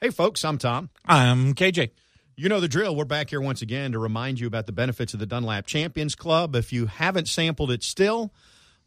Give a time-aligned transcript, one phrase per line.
[0.00, 0.90] Hey, folks, I'm Tom.
[1.06, 1.90] I'm KJ.
[2.36, 2.94] You know the drill.
[2.94, 6.14] We're back here once again to remind you about the benefits of the Dunlap Champions
[6.14, 6.54] Club.
[6.54, 8.32] If you haven't sampled it still,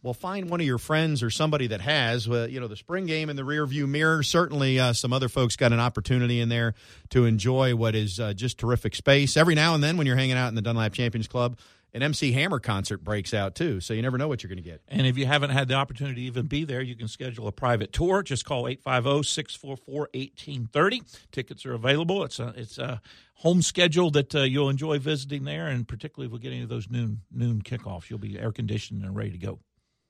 [0.04, 2.30] well, find one of your friends or somebody that has.
[2.30, 4.24] Uh, you know, the spring game in the rearview mirror.
[4.24, 6.76] Certainly, uh, some other folks got an opportunity in there
[7.10, 9.36] to enjoy what is uh, just terrific space.
[9.36, 11.58] Every now and then, when you're hanging out in the Dunlap Champions Club,
[11.94, 13.82] an MC Hammer concert breaks out too.
[13.82, 14.82] So you never know what you're going to get.
[14.88, 17.52] And if you haven't had the opportunity to even be there, you can schedule a
[17.52, 18.24] private tour.
[18.24, 21.18] Just call 850-644-1830.
[21.32, 22.24] Tickets are available.
[22.24, 23.02] It's a it's a
[23.36, 26.70] home schedule that uh, you'll enjoy visiting there, and particularly if we get any of
[26.70, 29.60] those noon noon kickoffs, you'll be air conditioned and ready to go.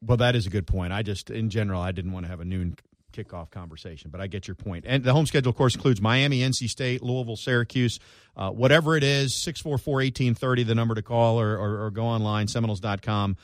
[0.03, 0.94] Well, that is a good point.
[0.94, 2.75] I just, in general, I didn't want to have a noon
[3.12, 4.86] kickoff conversation, but I get your point.
[4.88, 8.00] And the home schedule, of course, includes Miami, NC State, Louisville, Syracuse,
[8.36, 12.48] uh, whatever it is, 644 1830, the number to call, or, or, or go online,
[12.48, 13.38] seminoles.com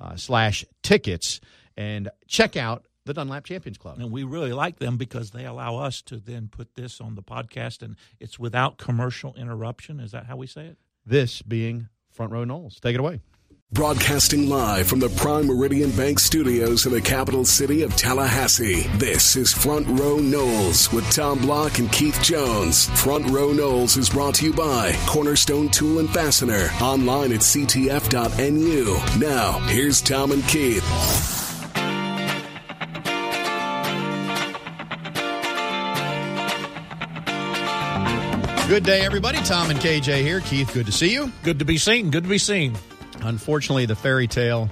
[0.00, 1.40] uh, slash tickets,
[1.76, 3.98] and check out the Dunlap Champions Club.
[3.98, 7.22] And we really like them because they allow us to then put this on the
[7.22, 10.00] podcast, and it's without commercial interruption.
[10.00, 10.78] Is that how we say it?
[11.04, 12.80] This being Front Row Noles.
[12.80, 13.20] Take it away.
[13.72, 18.82] Broadcasting live from the Prime Meridian Bank studios in the capital city of Tallahassee.
[18.98, 22.86] This is Front Row Noles with Tom Block and Keith Jones.
[23.00, 26.68] Front Row Noles is brought to you by Cornerstone Tool and Fastener.
[26.80, 28.84] Online at ctf.nu.
[29.18, 30.84] Now, here's Tom and Keith.
[38.68, 39.38] Good day, everybody.
[39.38, 40.40] Tom and KJ here.
[40.40, 41.32] Keith, good to see you.
[41.42, 42.10] Good to be seen.
[42.10, 42.76] Good to be seen.
[43.24, 44.68] Unfortunately, the fairy tale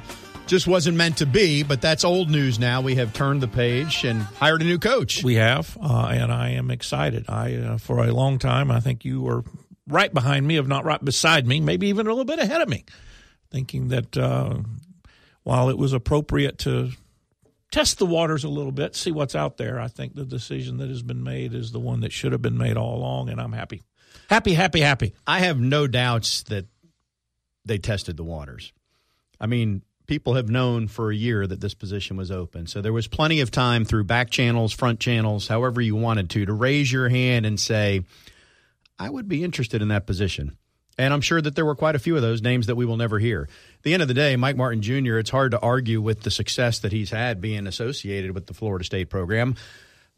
[0.46, 2.80] just wasn't meant to be, but that's old news now.
[2.80, 5.22] We have turned the page and hired a new coach.
[5.22, 7.26] We have, uh, and I am excited.
[7.28, 9.44] I, uh, for a long time, I think you were
[9.86, 12.68] right behind me, if not right beside me, maybe even a little bit ahead of
[12.68, 12.84] me,
[13.50, 14.58] thinking that uh,
[15.42, 16.90] while it was appropriate to
[17.70, 20.88] test the waters a little bit, see what's out there, I think the decision that
[20.88, 23.52] has been made is the one that should have been made all along, and I'm
[23.52, 23.82] happy.
[24.28, 25.14] Happy, happy, happy.
[25.26, 26.66] I have no doubts that
[27.64, 28.72] they tested the waters.
[29.40, 32.66] I mean, people have known for a year that this position was open.
[32.66, 36.46] So there was plenty of time through back channels, front channels, however you wanted to,
[36.46, 38.02] to raise your hand and say,
[38.98, 40.56] I would be interested in that position.
[40.98, 42.98] And I'm sure that there were quite a few of those names that we will
[42.98, 43.48] never hear.
[43.76, 46.30] At the end of the day, Mike Martin Jr., it's hard to argue with the
[46.30, 49.56] success that he's had being associated with the Florida State program.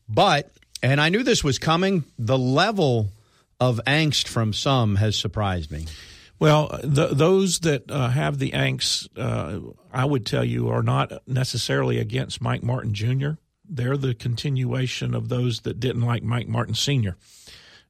[0.09, 0.51] But,
[0.83, 3.11] and I knew this was coming, the level
[3.61, 5.87] of angst from some has surprised me.
[6.45, 11.11] Well, the, those that uh, have the angst, uh, I would tell you, are not
[11.27, 13.31] necessarily against Mike Martin Jr.
[13.67, 17.17] They're the continuation of those that didn't like Mike Martin Sr.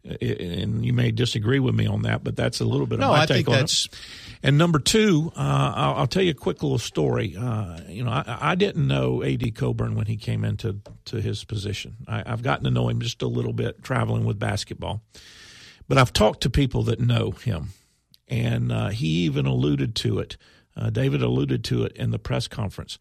[0.05, 3.17] And you may disagree with me on that, but that's a little bit no, of
[3.17, 3.87] my I take think on that's...
[3.87, 3.99] it.
[4.45, 7.35] And number two, uh, I'll, I'll, tell you a quick little story.
[7.37, 9.51] Uh, you know, I, I, didn't know A.D.
[9.51, 11.97] Coburn when he came into to his position.
[12.07, 15.03] I, I've gotten to know him just a little bit traveling with basketball,
[15.89, 17.71] but I've talked to people that know him
[18.29, 20.37] and uh, he even alluded to it.
[20.77, 22.99] Uh, David alluded to it in the press conference.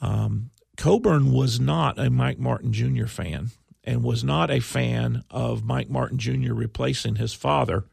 [0.00, 3.06] Um, Coburn was not a Mike Martin Jr.
[3.06, 3.50] fan
[3.84, 6.52] and was not a fan of Mike Martin Jr.
[6.52, 7.84] replacing his father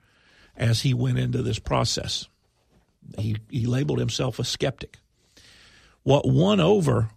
[0.55, 2.27] as he went into this process.
[3.17, 4.99] He, he labeled himself a skeptic.
[6.03, 7.09] What won over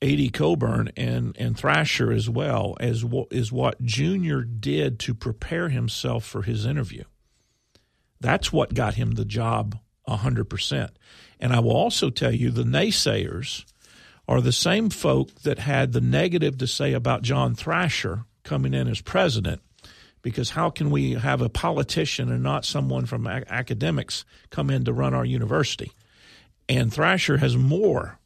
[0.00, 0.30] A.D.
[0.30, 4.40] Coburn and, and Thrasher as well as is what Jr.
[4.40, 7.04] did to prepare himself for his interview.
[8.22, 9.78] That's what got him the job
[10.08, 10.90] 100%.
[11.40, 13.64] And I will also tell you the naysayers
[14.28, 18.88] are the same folk that had the negative to say about John Thrasher coming in
[18.88, 19.60] as president.
[20.22, 24.92] Because how can we have a politician and not someone from academics come in to
[24.92, 25.90] run our university?
[26.68, 28.20] And Thrasher has more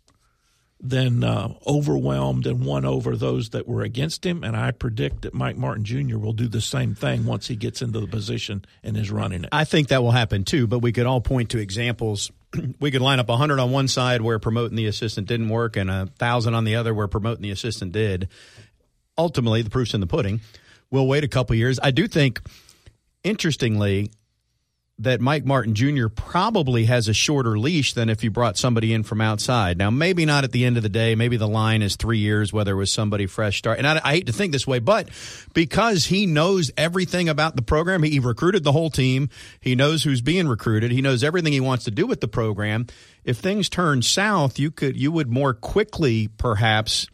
[0.81, 4.45] then uh, overwhelmed and won over those that were against him.
[4.45, 6.19] And I predict that Mike Martin Jr.
[6.19, 9.51] will do the same thing once he gets into the position and is running it.
[9.53, 12.31] I think that will happen too, but we could all point to examples.
[12.81, 15.91] we could line up 100 on one side where promoting the assistant didn't work and
[15.91, 18.29] a 1,000 on the other where promoting the assistant did.
[19.17, 20.41] Ultimately, the proof's in the pudding.
[20.91, 21.81] We'll wait a couple years.
[21.83, 22.41] I do think,
[23.25, 24.11] interestingly,
[24.99, 26.09] that Mike Martin Jr.
[26.09, 29.77] probably has a shorter leash than if you brought somebody in from outside.
[29.77, 31.15] Now, maybe not at the end of the day.
[31.15, 33.77] Maybe the line is three years, whether it was somebody fresh start.
[33.77, 35.11] And I, I hate to think this way, but
[35.53, 39.29] because he knows everything about the program, he recruited the whole team.
[39.61, 40.91] He knows who's being recruited.
[40.93, 42.87] He knows everything he wants to do with the program.
[43.23, 47.07] If things turn south, you could you would more quickly perhaps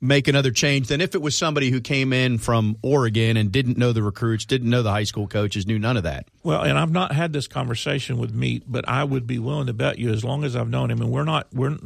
[0.00, 3.76] make another change than if it was somebody who came in from Oregon and didn't
[3.76, 6.28] know the recruits, didn't know the high school coaches, knew none of that.
[6.44, 9.72] Well, and I've not had this conversation with Meat, but I would be willing to
[9.72, 11.76] bet you as long as I've known him, and we're not, we're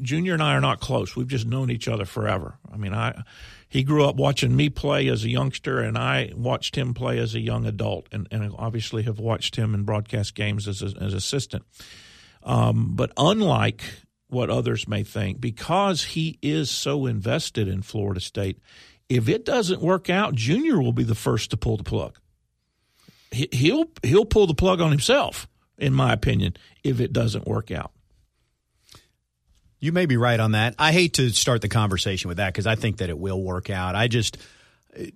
[0.00, 1.16] Junior and I are not close.
[1.16, 2.58] We've just known each other forever.
[2.72, 3.24] I mean, I
[3.68, 7.36] he grew up watching me play as a youngster, and I watched him play as
[7.36, 11.14] a young adult, and, and obviously have watched him in broadcast games as a, as
[11.14, 11.64] assistant.
[12.42, 13.82] Um, but unlike
[14.30, 18.58] what others may think, because he is so invested in Florida State,
[19.08, 22.18] if it doesn't work out, Junior will be the first to pull the plug.
[23.32, 25.48] He'll he'll pull the plug on himself,
[25.78, 27.92] in my opinion, if it doesn't work out.
[29.78, 30.74] You may be right on that.
[30.78, 33.70] I hate to start the conversation with that because I think that it will work
[33.70, 33.94] out.
[33.94, 34.36] I just,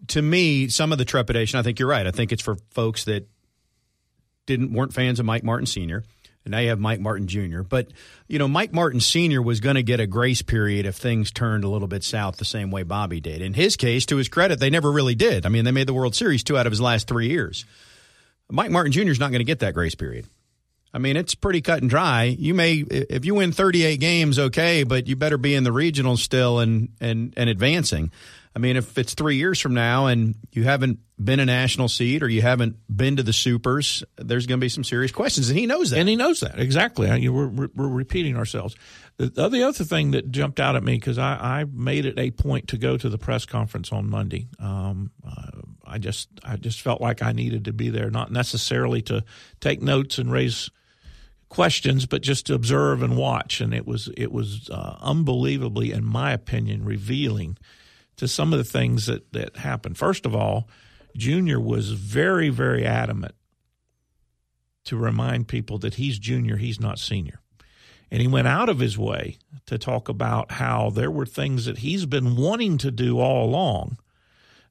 [0.08, 1.58] to me, some of the trepidation.
[1.58, 2.06] I think you're right.
[2.06, 3.28] I think it's for folks that
[4.46, 6.02] didn't weren't fans of Mike Martin Sr.
[6.44, 7.62] And now you have Mike Martin Jr.
[7.62, 7.88] But,
[8.29, 9.41] you know, Mike Martin Sr.
[9.41, 12.44] was going to get a grace period if things turned a little bit south the
[12.44, 13.41] same way Bobby did.
[13.41, 15.46] In his case, to his credit, they never really did.
[15.46, 17.64] I mean, they made the World Series two out of his last three years.
[18.50, 19.11] Mike Martin Jr.
[19.11, 20.26] is not going to get that grace period.
[20.94, 22.23] I mean, it's pretty cut and dry.
[22.25, 26.17] You may, if you win 38 games, okay, but you better be in the regional
[26.17, 28.12] still and, and, and advancing.
[28.55, 32.23] I mean, if it's three years from now and you haven't been a national seed
[32.23, 35.58] or you haven't been to the supers, there's going to be some serious questions, and
[35.58, 35.99] he knows that.
[35.99, 37.29] And he knows that exactly.
[37.29, 38.76] We're, we're repeating ourselves.
[39.17, 42.31] The, the other thing that jumped out at me because I, I made it a
[42.31, 44.47] point to go to the press conference on Monday.
[44.61, 49.02] Um, uh, I just I just felt like I needed to be there, not necessarily
[49.02, 49.25] to
[49.61, 50.70] take notes and raise
[51.49, 53.61] questions, but just to observe and watch.
[53.61, 57.58] And it was it was uh, unbelievably, in my opinion, revealing
[58.17, 59.99] to some of the things that that happened.
[59.99, 60.69] First of all,
[61.17, 63.35] Junior was very very adamant
[64.85, 67.41] to remind people that he's junior, he's not senior.
[68.11, 71.79] And he went out of his way to talk about how there were things that
[71.79, 73.97] he's been wanting to do all along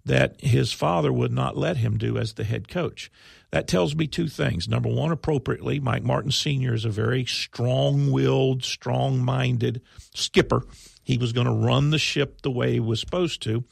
[0.06, 3.12] that his father would not let him do as the head coach.
[3.52, 4.68] That tells me two things.
[4.68, 6.74] Number one, appropriately, Mike Martin Sr.
[6.74, 9.82] is a very strong willed, strong minded
[10.14, 10.64] skipper.
[11.04, 13.64] He was going to run the ship the way he was supposed to.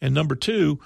[0.00, 0.78] And number two,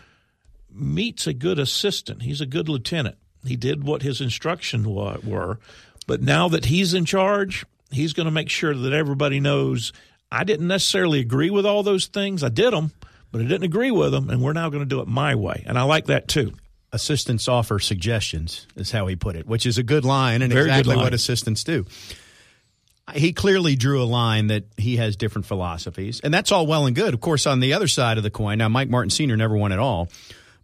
[0.71, 2.23] Meat's a good assistant.
[2.23, 3.17] He's a good lieutenant.
[3.45, 5.59] He did what his instructions were.
[6.07, 9.93] But now that he's in charge, he's going to make sure that everybody knows
[10.31, 12.43] I didn't necessarily agree with all those things.
[12.43, 12.93] I did them,
[13.35, 15.65] but I didn't agree with them, and we're now going to do it my way.
[15.67, 16.53] And I like that too
[16.93, 20.67] assistants offer suggestions, is how he put it, which is a good line and Very
[20.67, 21.03] exactly line.
[21.03, 21.85] what assistants do.
[23.13, 26.95] He clearly drew a line that he has different philosophies, and that's all well and
[26.95, 27.13] good.
[27.13, 29.37] Of course, on the other side of the coin, now Mike Martin Sr.
[29.37, 30.09] never won at all,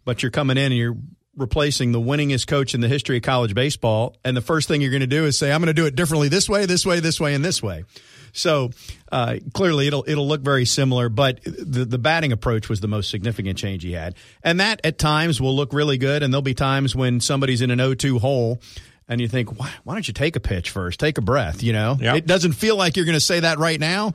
[0.05, 0.95] but you're coming in and you're
[1.35, 4.91] replacing the winningest coach in the history of college baseball, and the first thing you're
[4.91, 7.01] going to do is say, "I'm going to do it differently this way, this way,
[7.01, 7.83] this way, and this way."
[8.33, 8.71] So
[9.11, 13.09] uh, clearly, it'll it'll look very similar, but the the batting approach was the most
[13.09, 16.53] significant change he had, and that at times will look really good, and there'll be
[16.53, 18.61] times when somebody's in an 0-2 hole.
[19.07, 20.97] And you think, why, why don't you take a pitch first?
[20.97, 21.61] Take a breath.
[21.61, 22.15] You know, yep.
[22.15, 24.13] it doesn't feel like you're going to say that right now,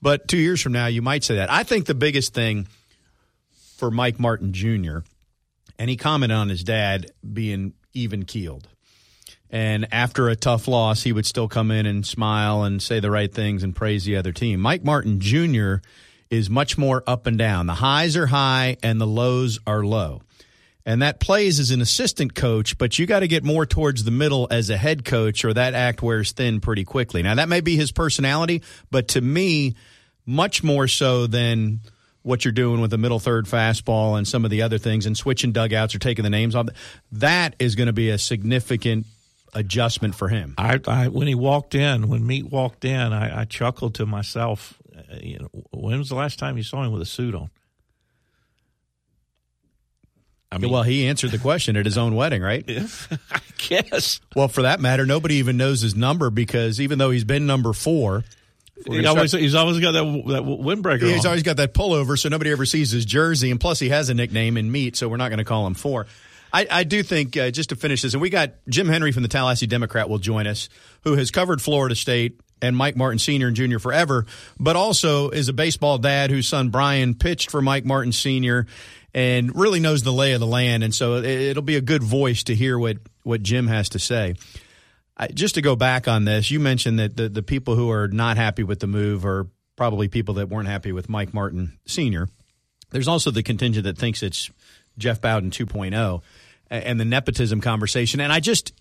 [0.00, 1.50] but two years from now, you might say that.
[1.50, 2.66] I think the biggest thing
[3.76, 4.98] for Mike Martin Jr.
[5.78, 8.68] and he commented on his dad being even keeled.
[9.50, 13.10] And after a tough loss, he would still come in and smile and say the
[13.10, 14.60] right things and praise the other team.
[14.60, 15.76] Mike Martin Jr.
[16.30, 17.66] is much more up and down.
[17.66, 20.22] The highs are high and the lows are low.
[20.86, 24.10] And that plays as an assistant coach, but you got to get more towards the
[24.10, 27.22] middle as a head coach, or that act wears thin pretty quickly.
[27.22, 29.74] Now, that may be his personality, but to me,
[30.24, 31.80] much more so than
[32.22, 35.16] what you're doing with the middle third fastball and some of the other things and
[35.16, 36.68] switching dugouts or taking the names off.
[37.12, 39.06] That is going to be a significant
[39.52, 40.54] adjustment for him.
[40.58, 44.74] I, I when he walked in, when Meat walked in, I, I chuckled to myself.
[44.96, 47.50] Uh, you know, when was the last time you saw him with a suit on?
[50.52, 52.64] I mean, well, he answered the question at his own wedding, right?
[53.30, 54.20] I guess.
[54.34, 57.72] Well, for that matter, nobody even knows his number because even though he's been number
[57.72, 58.24] four,
[58.84, 61.02] he always, he's always got that that windbreaker.
[61.02, 61.30] He's on.
[61.30, 63.50] always got that pullover, so nobody ever sees his jersey.
[63.50, 65.74] And plus, he has a nickname in meat, so we're not going to call him
[65.74, 66.06] four.
[66.52, 69.22] I, I do think uh, just to finish this, and we got Jim Henry from
[69.22, 70.68] the Tallahassee Democrat will join us,
[71.02, 73.48] who has covered Florida State and Mike Martin Sr.
[73.48, 73.78] and Jr.
[73.78, 74.26] forever,
[74.58, 78.66] but also is a baseball dad whose son Brian pitched for Mike Martin Sr.
[79.14, 80.84] and really knows the lay of the land.
[80.84, 84.34] And so it'll be a good voice to hear what, what Jim has to say.
[85.16, 88.08] I, just to go back on this, you mentioned that the, the people who are
[88.08, 92.28] not happy with the move are probably people that weren't happy with Mike Martin Sr.
[92.90, 94.50] There's also the contingent that thinks it's
[94.98, 96.22] Jeff Bowden 2.0
[96.70, 98.20] and the nepotism conversation.
[98.20, 98.72] And I just,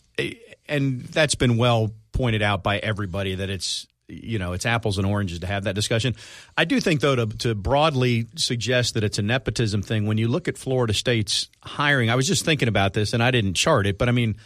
[0.67, 5.05] and that's been well pointed out by everybody that it's, you know, it's apples and
[5.05, 6.15] oranges to have that discussion.
[6.57, 10.27] I do think, though, to, to broadly suggest that it's a nepotism thing, when you
[10.27, 13.85] look at Florida State's hiring, I was just thinking about this and I didn't chart
[13.85, 14.37] it, but I mean,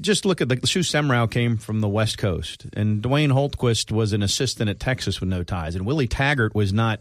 [0.00, 4.12] just look at the Sue Semrau came from the West Coast, and Dwayne Hultquist was
[4.12, 7.00] an assistant at Texas with no ties, and Willie Taggart was not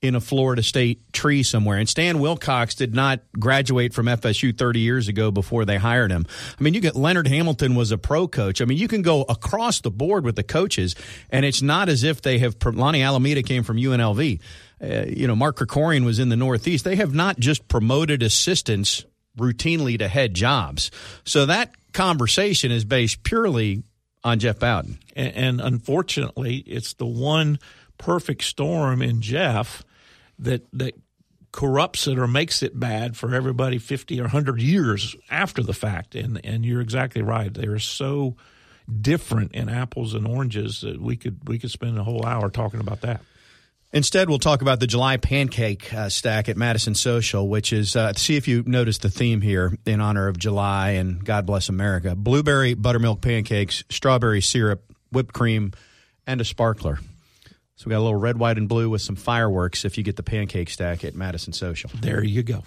[0.00, 1.78] in a Florida State tree somewhere.
[1.78, 6.26] And Stan Wilcox did not graduate from FSU 30 years ago before they hired him.
[6.58, 8.60] I mean, you get Leonard Hamilton was a pro coach.
[8.60, 10.94] I mean, you can go across the board with the coaches,
[11.30, 12.58] and it's not as if they have.
[12.58, 14.40] Lonni Alameda came from UNLV.
[14.80, 16.84] Uh, you know, Mark Krikorian was in the Northeast.
[16.84, 19.04] They have not just promoted assistants
[19.36, 20.90] routinely to head jobs.
[21.24, 23.82] So that conversation is based purely
[24.22, 24.98] on Jeff Bowden.
[25.16, 27.58] And, and unfortunately, it's the one
[27.96, 29.82] perfect storm in Jeff
[30.38, 30.94] that that
[31.52, 36.14] corrupts it or makes it bad for everybody 50 or 100 years after the fact.
[36.14, 37.52] And and you're exactly right.
[37.52, 38.36] They're so
[39.00, 42.80] different in apples and oranges that we could we could spend a whole hour talking
[42.80, 43.20] about that.
[43.90, 48.12] Instead, we'll talk about the July pancake uh, stack at Madison Social, which is uh,
[48.12, 52.14] see if you notice the theme here in honor of July and God bless America:
[52.14, 55.72] blueberry buttermilk pancakes, strawberry syrup, whipped cream,
[56.26, 56.98] and a sparkler.
[57.78, 60.16] So we got a little red, white, and blue with some fireworks if you get
[60.16, 61.88] the pancake stack at Madison Social.
[61.94, 62.64] There you go.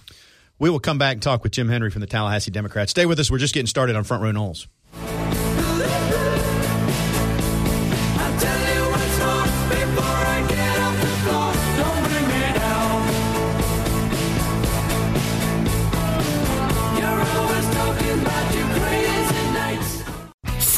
[0.57, 2.91] We will come back and talk with Jim Henry from the Tallahassee Democrats.
[2.91, 3.29] Stay with us.
[3.29, 4.67] We're just getting started on Front Row Noles.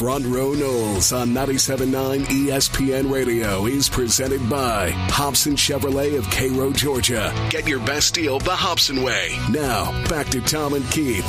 [0.04, 7.32] Front Row Noles on 97.9 ESPN Radio is presented by Hobson Chevrolet of Cairo, Georgia.
[7.48, 9.30] Get your best deal the Hobson way.
[9.50, 11.24] Now, back to Tom and Keith.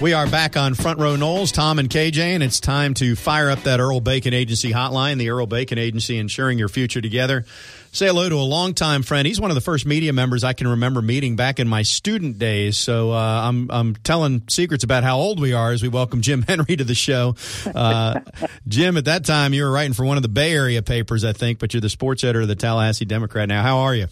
[0.00, 3.50] We are back on Front Row Noles, Tom and KJ, and it's time to fire
[3.50, 7.44] up that Earl Bacon Agency hotline, the Earl Bacon Agency, ensuring your future together.
[7.94, 9.26] Say hello to a longtime friend.
[9.26, 12.38] He's one of the first media members I can remember meeting back in my student
[12.38, 12.78] days.
[12.78, 16.40] So uh, I'm I'm telling secrets about how old we are as we welcome Jim
[16.48, 17.36] Henry to the show.
[17.66, 18.20] Uh,
[18.66, 21.34] Jim, at that time you were writing for one of the Bay Area papers, I
[21.34, 23.62] think, but you're the sports editor of the Tallahassee Democrat now.
[23.62, 24.06] How are you?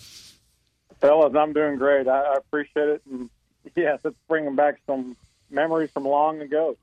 [1.00, 2.06] Fellas, I'm doing great.
[2.06, 3.30] I, I appreciate it, and
[3.74, 5.16] yes, it's bringing back some
[5.50, 6.76] memories from long ago.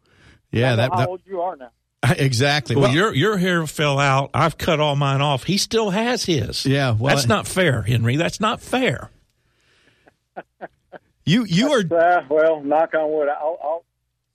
[0.52, 1.70] Yeah, that, how that, old you are now.
[2.18, 2.76] Exactly.
[2.76, 4.30] Well, well, your your hair fell out.
[4.34, 5.44] I've cut all mine off.
[5.44, 6.66] He still has his.
[6.66, 8.18] Yeah, well, that's not fair, Henry.
[8.18, 9.10] That's not fair.
[11.26, 12.62] you you are uh, well.
[12.62, 13.30] Knock on wood.
[13.30, 13.86] I'll, I'll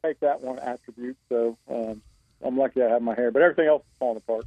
[0.04, 1.16] take that one attribute.
[1.28, 2.02] So um,
[2.44, 4.44] I'm lucky I have my hair, but everything else is falling apart.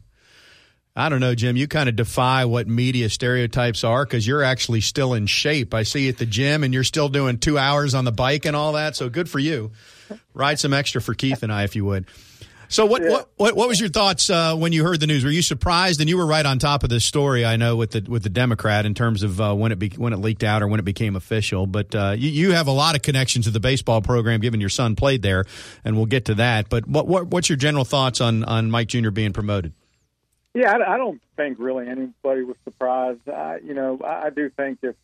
[0.98, 1.58] I don't know, Jim.
[1.58, 5.74] You kind of defy what media stereotypes are because you're actually still in shape.
[5.74, 8.46] I see you at the gym and you're still doing two hours on the bike
[8.46, 8.96] and all that.
[8.96, 9.72] So good for you.
[10.34, 12.06] Ride some extra for Keith and I, if you would.
[12.68, 13.10] So what, yeah.
[13.10, 15.24] what, what what was your thoughts uh, when you heard the news?
[15.24, 16.00] Were you surprised?
[16.00, 18.30] And you were right on top of this story, I know, with the with the
[18.30, 20.84] Democrat in terms of uh, when it be, when it leaked out or when it
[20.84, 21.68] became official.
[21.68, 24.70] But uh, you, you have a lot of connections to the baseball program, given your
[24.70, 25.46] son played there,
[25.84, 26.70] and we'll get to that.
[26.70, 29.12] But what, what what's your general thoughts on on Mike Jr.
[29.12, 29.74] being promoted?
[30.54, 33.28] Yeah, I, I don't think really anybody was surprised.
[33.28, 34.96] I, you know, I, I do think if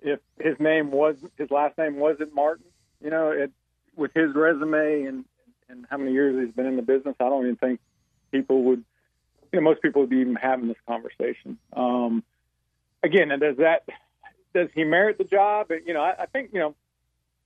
[0.00, 2.64] if his name was his last name wasn't Martin,
[3.02, 3.52] you know, it
[3.96, 5.24] with his resume and
[5.70, 7.80] and how many years he's been in the business, I don't even think
[8.30, 8.84] people would,
[9.52, 11.58] you know, most people would be even having this conversation.
[11.72, 12.22] Um,
[13.02, 13.88] again, does that
[14.54, 15.70] does he merit the job?
[15.86, 16.74] You know, I, I think you know,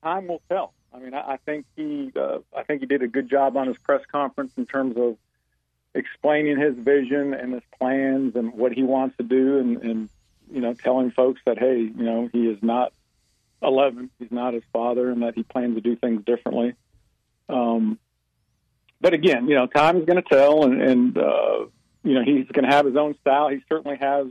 [0.03, 0.73] time will tell.
[0.93, 3.67] I mean, I, I think he, uh, I think he did a good job on
[3.67, 5.17] his press conference in terms of
[5.95, 10.09] explaining his vision and his plans and what he wants to do, and, and
[10.53, 12.93] you know, telling folks that hey, you know, he is not
[13.63, 16.75] 11, he's not his father, and that he plans to do things differently.
[17.49, 17.99] Um,
[19.05, 21.67] but again, you know, time is going to tell, and, and uh,
[22.05, 23.49] you know, he's going to have his own style.
[23.49, 24.29] He certainly has,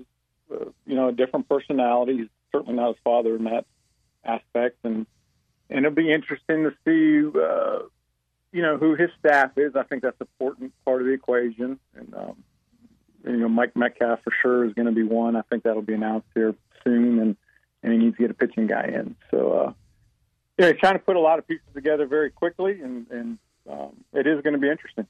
[0.51, 2.18] uh, you know, a different personality.
[2.18, 3.68] He's certainly not his father in that
[4.25, 5.06] aspect, and
[5.70, 7.84] and it'll be interesting to see, uh,
[8.51, 9.75] you know, who his staff is.
[9.75, 12.44] I think that's an important part of the equation, and um,
[13.25, 15.36] you know, Mike Metcalf for sure is going to be one.
[15.36, 17.38] I think that'll be announced here soon, and
[17.84, 19.15] and he needs to get a pitching guy in.
[19.30, 19.74] So, uh,
[20.58, 23.38] yeah, he's trying to put a lot of pieces together very quickly, and and
[23.70, 25.08] um, it is going to be interesting.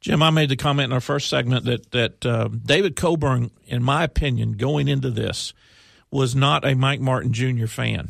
[0.00, 3.82] Jim, I made the comment in our first segment that that uh, David Coburn, in
[3.82, 5.52] my opinion, going into this,
[6.10, 7.66] was not a Mike Martin Jr.
[7.66, 8.08] fan.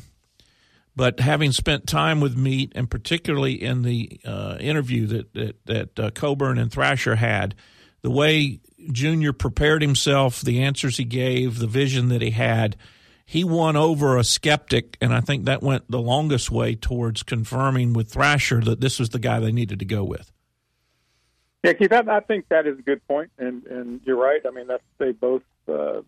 [0.95, 5.99] But having spent time with Meat, and particularly in the uh, interview that that, that
[5.99, 7.55] uh, Coburn and Thrasher had,
[8.03, 8.61] the way
[8.91, 12.77] Junior prepared himself, the answers he gave, the vision that he had,
[13.25, 17.93] he won over a skeptic, and I think that went the longest way towards confirming
[17.93, 20.33] with Thrasher that this was the guy they needed to go with.
[21.63, 24.41] Yeah, Keith, I, I think that is a good point, and and you're right.
[24.47, 26.03] I mean, that's they both uh,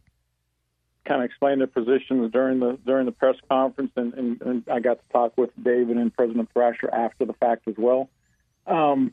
[1.04, 4.80] kind of explained their positions during the during the press conference, and, and, and I
[4.80, 8.08] got to talk with David and President Thrasher after the fact as well.
[8.66, 9.12] Um,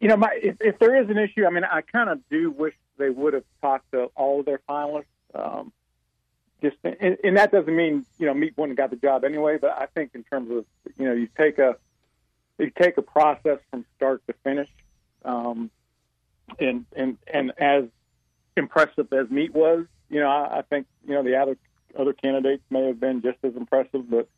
[0.00, 2.50] you know, my, if, if there is an issue, I mean, I kind of do
[2.50, 5.04] wish they would have talked to all of their finalists.
[5.34, 5.72] Um,
[6.62, 9.70] just and, and that doesn't mean you know Meat wouldn't got the job anyway, but
[9.70, 10.64] I think in terms of
[10.98, 11.76] you know you take a
[12.58, 14.68] you take a process from start to finish,
[15.24, 15.70] um,
[16.58, 17.84] and and and as
[18.56, 21.56] impressive as Meat was, you know, I, I think you know the other
[21.98, 24.28] other candidates may have been just as impressive, but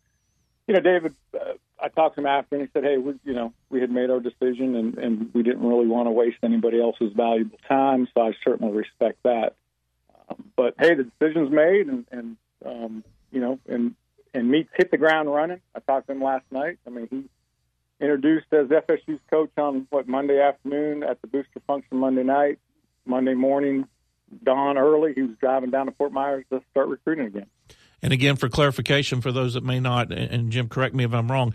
[0.66, 3.32] you know, David, uh, I talked to him after, and he said, "Hey, we, you
[3.32, 6.80] know, we had made our decision, and, and we didn't really want to waste anybody
[6.80, 9.54] else's valuable time, so I certainly respect that."
[10.28, 13.94] Um, but hey, the decision's made, and, and um, you know, and
[14.35, 15.61] and Meat's hit the ground running.
[15.75, 16.78] I talked to him last night.
[16.87, 17.25] I mean, he
[18.00, 22.58] introduced as FSU's coach on what Monday afternoon at the booster function Monday night.
[23.04, 23.88] Monday morning,
[24.42, 27.47] dawn early, he was driving down to Fort Myers to start recruiting again.
[28.02, 31.30] And again, for clarification, for those that may not, and Jim, correct me if I'm
[31.30, 31.54] wrong,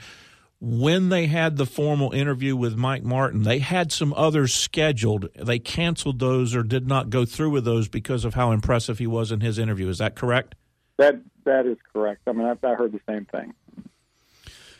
[0.65, 5.27] when they had the formal interview with Mike Martin, they had some others scheduled.
[5.35, 9.05] They canceled those or did not go through with those because of how impressive he
[9.05, 9.89] was in his interview.
[9.89, 10.55] Is that correct?
[10.97, 12.21] That that is correct.
[12.27, 13.53] I mean, I, I heard the same thing.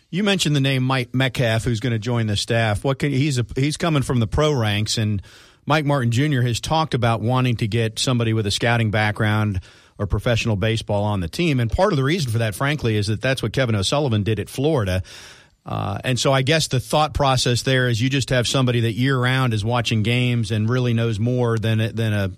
[0.10, 2.86] You mentioned the name Mike Metcalf, who's going to join the staff.
[2.86, 5.22] What can, he's a, he's coming from the pro ranks, and
[5.66, 6.44] Mike Martin Jr.
[6.44, 9.60] has talked about wanting to get somebody with a scouting background
[10.00, 11.60] or professional baseball on the team.
[11.60, 14.40] And part of the reason for that, frankly, is that that's what Kevin O'Sullivan did
[14.40, 15.04] at Florida.
[15.66, 18.94] Uh, and so I guess the thought process there is you just have somebody that
[18.94, 22.32] year round is watching games and really knows more than than a,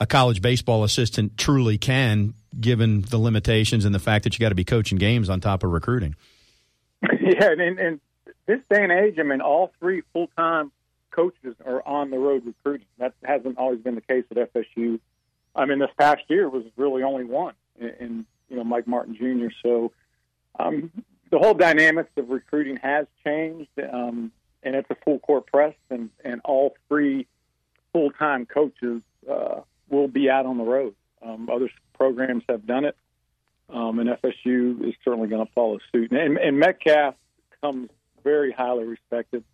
[0.00, 4.48] a college baseball assistant truly can, given the limitations and the fact that you got
[4.48, 6.16] to be coaching games on top of recruiting.
[7.20, 8.00] Yeah, and, and
[8.46, 10.72] this day and age, I mean, all three full time
[11.10, 12.86] coaches are on the road recruiting.
[12.98, 15.00] That hasn't always been the case at FSU.
[15.54, 19.54] I mean, this past year was really only one, and you know, Mike Martin Jr.
[19.62, 19.92] So
[20.58, 20.90] um,
[21.30, 26.10] the whole dynamics of recruiting has changed, um, and it's a full court press, and
[26.24, 27.26] and all three
[27.92, 30.94] full time coaches uh, will be out on the road.
[31.22, 32.96] Um, other programs have done it
[33.68, 36.12] um, and FSU is certainly going to follow suit.
[36.12, 37.14] And, and Metcalf
[37.60, 37.90] comes
[38.22, 39.44] very highly respected.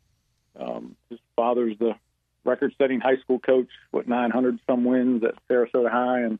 [0.58, 1.94] Um, his father's the
[2.44, 6.38] record-setting high school coach, what 900 some wins at Sarasota High, and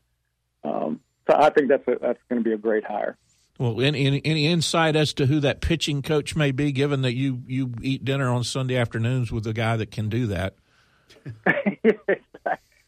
[0.63, 3.17] um, so I think that's that's going to be a great hire.
[3.57, 7.43] Well, any, any, insight as to who that pitching coach may be, given that you
[7.45, 10.55] you eat dinner on Sunday afternoons with a guy that can do that?
[11.85, 11.93] you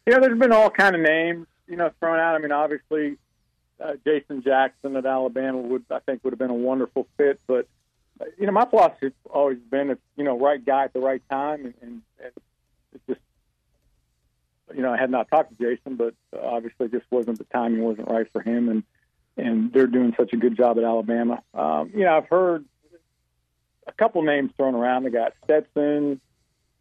[0.07, 2.35] know, there's been all kind of names, you know, thrown out.
[2.35, 3.17] I mean, obviously,
[3.79, 7.39] uh, Jason Jackson at Alabama would I think would have been a wonderful fit.
[7.45, 7.67] But
[8.19, 10.99] uh, you know, my philosophy has always been it's you know right guy at the
[10.99, 12.31] right time, and, and, and
[12.93, 13.21] it's just
[14.73, 18.09] you know I had not talked to Jason, but obviously just wasn't the timing wasn't
[18.09, 18.83] right for him, and
[19.37, 21.41] and they're doing such a good job at Alabama.
[21.53, 22.65] Um, you know, I've heard
[23.87, 25.03] a couple names thrown around.
[25.03, 26.21] They got Stetson.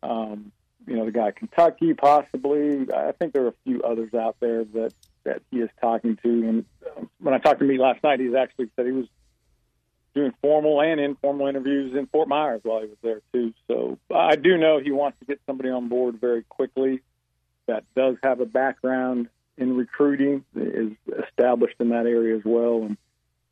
[0.02, 0.52] Um,
[0.86, 2.86] you know, the guy Kentucky, possibly.
[2.92, 4.92] I think there are a few others out there that
[5.24, 6.28] that he is talking to.
[6.28, 6.64] And
[6.96, 9.06] um, when I talked to me last night, he's actually said he was
[10.14, 13.54] doing formal and informal interviews in Fort Myers while he was there too.
[13.68, 17.00] So I do know he wants to get somebody on board very quickly
[17.66, 19.28] that does have a background
[19.62, 20.92] in recruiting, is
[21.28, 22.82] established in that area as well.
[22.82, 22.96] And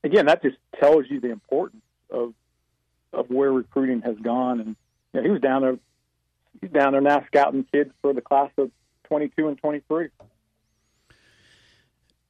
[0.05, 2.35] again, that just tells you the importance of
[3.13, 4.61] of where recruiting has gone.
[4.61, 4.77] And
[5.13, 5.79] you know, he was down there,
[6.61, 8.71] he's down there now scouting kids for the class of
[9.05, 10.09] 22 and 23.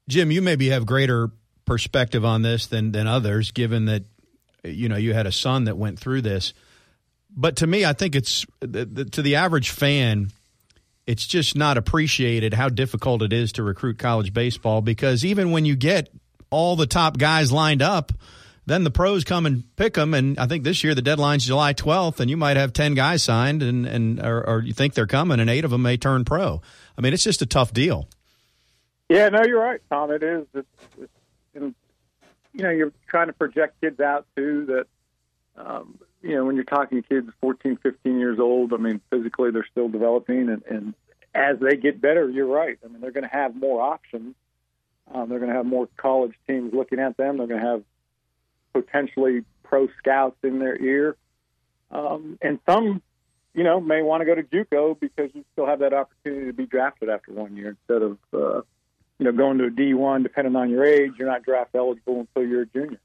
[0.09, 1.31] Jim, you maybe have greater
[1.65, 4.05] perspective on this than than others, given that
[4.65, 6.53] you know you had a son that went through this.
[7.35, 10.31] But to me, I think it's to the average fan,
[11.11, 15.65] it's just not appreciated how difficult it is to recruit college baseball because even when
[15.65, 16.09] you get
[16.51, 18.13] all the top guys lined up,
[18.67, 20.15] then the pros come and pick them.
[20.15, 23.25] And I think this year the deadline's July 12th, and you might have 10 guys
[23.25, 26.25] signed, and, and or, or you think they're coming, and eight of them may turn
[26.25, 26.63] pro.
[26.97, 28.09] I mean, it's just a tough deal.
[29.09, 30.13] Yeah, no, you're right, Tom.
[30.13, 30.47] It is.
[30.55, 31.13] It's, it's,
[31.57, 31.75] and,
[32.53, 34.67] you know, you're trying to project kids out too.
[34.67, 34.87] That
[35.61, 39.67] um, you know, when you're talking kids 14, 15 years old, I mean, physically they're
[39.71, 40.95] still developing, and, and
[41.35, 42.79] as they get better, you're right.
[42.85, 44.35] I mean, they're going to have more options.
[45.13, 47.39] Um, they're going to have more college teams looking at them.
[47.39, 47.83] They're going to have
[48.73, 51.17] potentially pro scouts in their ear,
[51.91, 53.03] um, and some,
[53.55, 56.53] you know, may want to go to JUCO because you still have that opportunity to
[56.53, 58.61] be drafted after one year instead of uh,
[59.21, 62.49] you know, going to a D1, depending on your age, you're not draft eligible until
[62.51, 62.99] you're a junior.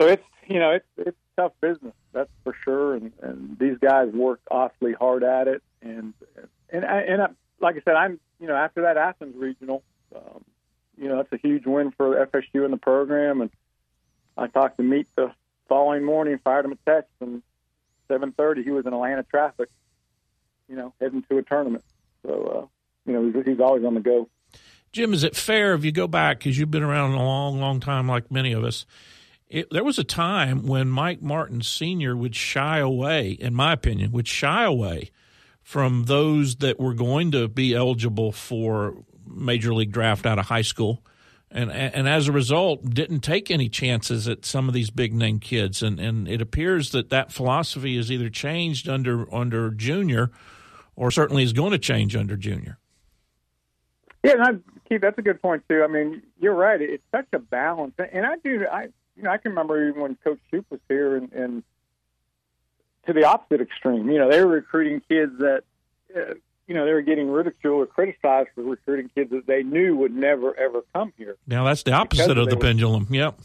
[0.00, 2.94] So it's, you know, it's, it's tough business, that's for sure.
[2.94, 5.62] And, and these guys work awfully hard at it.
[5.82, 6.14] And,
[6.70, 7.28] and, and I,
[7.60, 9.82] like I said, I'm, you know, after that Athens regional,
[10.14, 10.44] um,
[10.96, 13.40] you know, that's a huge win for FSU in the program.
[13.40, 13.50] And
[14.36, 15.32] I talked to Meat the
[15.68, 17.42] following morning, fired him a text, and
[18.08, 19.68] 7:30 he was in Atlanta traffic,
[20.68, 21.84] you know, heading to a tournament.
[22.24, 22.66] So, uh,
[23.06, 24.28] you know, he's, he's always on the go.
[24.92, 27.80] Jim, is it fair if you go back because you've been around a long, long
[27.80, 28.86] time, like many of us?
[29.54, 32.16] It, there was a time when Mike Martin Sr.
[32.16, 35.12] would shy away, in my opinion, would shy away
[35.62, 40.62] from those that were going to be eligible for major league draft out of high
[40.62, 41.04] school.
[41.52, 45.38] And, and as a result, didn't take any chances at some of these big name
[45.38, 45.84] kids.
[45.84, 50.32] And, and it appears that that philosophy is either changed under under Junior,
[50.96, 52.78] or certainly is going to change under Junior.
[54.24, 55.84] Yeah, and Keith, that's a good point too.
[55.84, 56.82] I mean, you're right.
[56.82, 58.66] It's such a balance, and I do.
[58.66, 61.62] I you know I can remember even when Coach Shouppe was here, and, and
[63.06, 64.10] to the opposite extreme.
[64.10, 65.62] You know, they were recruiting kids that.
[66.14, 66.34] Uh,
[66.66, 70.14] you know, they were getting ridiculed or criticized for recruiting kids that they knew would
[70.14, 71.36] never ever come here.
[71.46, 73.06] Now that's the opposite of the were, pendulum.
[73.10, 73.38] Yep.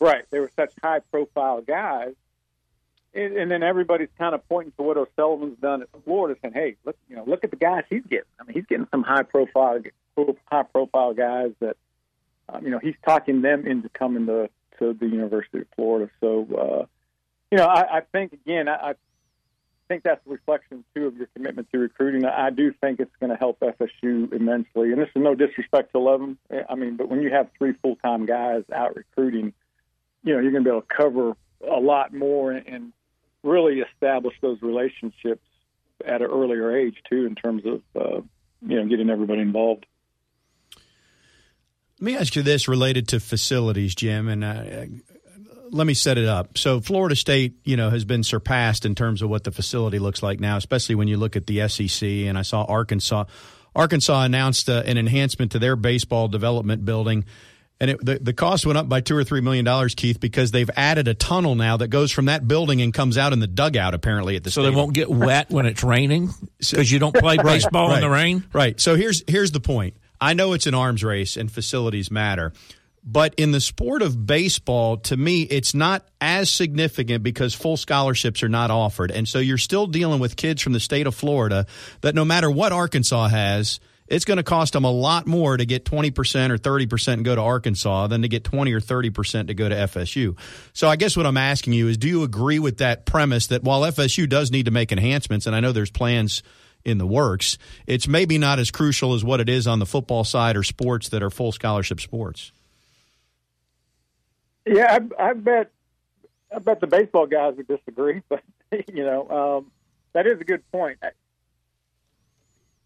[0.00, 0.24] Right.
[0.30, 2.14] They were such high profile guys.
[3.14, 6.76] And, and, then everybody's kind of pointing to what O'Sullivan's done at Florida, saying, "Hey,
[6.84, 8.24] look, you know, look at the guys he's getting.
[8.40, 9.80] I mean, he's getting some high profile,
[10.46, 11.76] high profile guys that,
[12.48, 16.10] um, you know, he's talking them into coming to to the University of Florida.
[16.20, 16.86] So, uh,
[17.50, 18.94] you know, I, I think again, I, I
[19.88, 22.24] think that's a reflection too of your commitment to recruiting.
[22.24, 24.92] I do think it's going to help FSU immensely.
[24.92, 26.38] And this is no disrespect to Levin.
[26.68, 29.52] I mean, but when you have three full time guys out recruiting,
[30.24, 31.36] you know you're going to be able to cover
[31.68, 32.92] a lot more and
[33.42, 35.46] really establish those relationships
[36.04, 38.20] at an earlier age too, in terms of uh,
[38.66, 39.86] you know getting everybody involved.
[42.02, 44.64] Let me ask you this related to facilities, Jim, and uh,
[45.70, 46.58] let me set it up.
[46.58, 50.20] So Florida State, you know, has been surpassed in terms of what the facility looks
[50.20, 52.02] like now, especially when you look at the SEC.
[52.02, 53.26] And I saw Arkansas.
[53.76, 57.24] Arkansas announced uh, an enhancement to their baseball development building.
[57.78, 60.50] And it, the, the cost went up by two or three million dollars, Keith, because
[60.50, 63.46] they've added a tunnel now that goes from that building and comes out in the
[63.46, 63.94] dugout.
[63.94, 64.74] Apparently, at the so stadium.
[64.74, 68.10] they won't get wet when it's raining because you don't play baseball right, in the
[68.10, 68.44] rain.
[68.52, 68.80] Right.
[68.80, 69.94] So here's here's the point.
[70.22, 72.52] I know it's an arms race and facilities matter,
[73.02, 78.44] but in the sport of baseball, to me, it's not as significant because full scholarships
[78.44, 79.10] are not offered.
[79.10, 81.66] And so you're still dealing with kids from the state of Florida
[82.02, 85.66] that no matter what Arkansas has, it's going to cost them a lot more to
[85.66, 86.10] get 20%
[86.50, 89.74] or 30% and go to Arkansas than to get 20 or 30% to go to
[89.74, 90.38] FSU.
[90.72, 93.64] So I guess what I'm asking you is do you agree with that premise that
[93.64, 96.44] while FSU does need to make enhancements, and I know there's plans
[96.84, 100.24] in the works, it's maybe not as crucial as what it is on the football
[100.24, 102.52] side or sports that are full scholarship sports?
[104.66, 105.70] Yeah, I, I bet.
[106.54, 108.42] I bet the baseball guys would disagree, but
[108.92, 109.72] you know um,
[110.12, 110.98] that is a good point.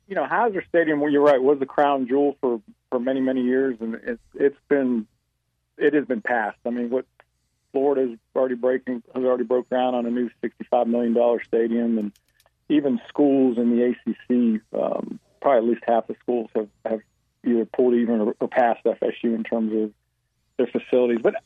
[0.08, 3.76] You know, Howser Stadium, you're right, was the crown jewel for for many many years,
[3.80, 5.06] and it's it's been
[5.76, 6.58] it has been passed.
[6.64, 7.06] I mean, what
[7.72, 11.98] Florida's already breaking has already broke ground on a new sixty five million dollar stadium,
[11.98, 12.12] and
[12.68, 17.00] even schools in the ACC, um, probably at least half the schools have have
[17.44, 19.92] either pulled even or, or passed FSU in terms of
[20.56, 21.20] their facilities.
[21.22, 21.36] But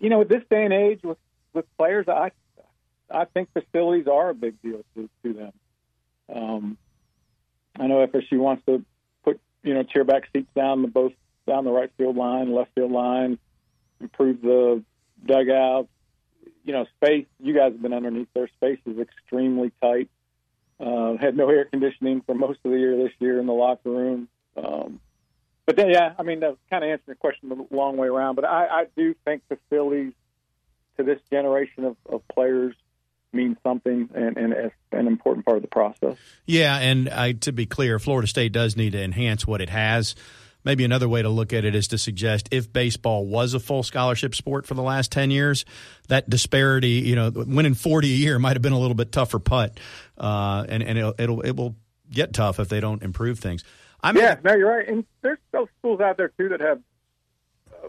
[0.00, 1.18] you know, at this day and age, with
[1.52, 2.30] with players, I
[3.10, 5.52] I think facilities are a big deal to, to them.
[6.32, 6.78] Um,
[7.78, 8.84] I know FSU wants to
[9.24, 11.12] put you know chairback seats down the both
[11.46, 13.38] down the right field line, left field line,
[14.00, 14.82] improve the
[15.24, 15.88] dugout.
[16.64, 17.26] You know, space.
[17.40, 20.08] You guys have been underneath their space is extremely tight.
[20.80, 23.90] Uh, had no air conditioning for most of the year this year in the locker
[23.90, 24.28] room.
[24.56, 24.98] Um,
[25.66, 28.36] but then, yeah, I mean, that's kind of answering the question a long way around.
[28.36, 30.14] But I, I do think the Phillies,
[30.96, 32.74] to this generation of, of players,
[33.32, 36.16] means something and, and as an important part of the process.
[36.46, 40.14] Yeah, and I, to be clear, Florida State does need to enhance what it has.
[40.64, 43.82] Maybe another way to look at it is to suggest if baseball was a full
[43.82, 45.64] scholarship sport for the last 10 years,
[46.08, 49.38] that disparity, you know, winning 40 a year might have been a little bit tougher
[49.38, 49.78] putt.
[50.18, 51.76] Uh, and and it'll, it'll, it will
[52.10, 53.64] get tough if they don't improve things.
[54.02, 54.88] I mean, yeah, no, you're right.
[54.88, 56.80] And there's those schools out there too that have
[57.72, 57.88] uh,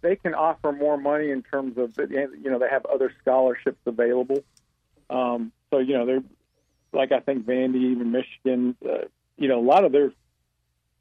[0.00, 4.44] they can offer more money in terms of you know they have other scholarships available.
[5.08, 6.22] Um, so you know they're
[6.92, 8.76] like I think Vandy, even Michigan.
[8.84, 10.12] Uh, you know, a lot of their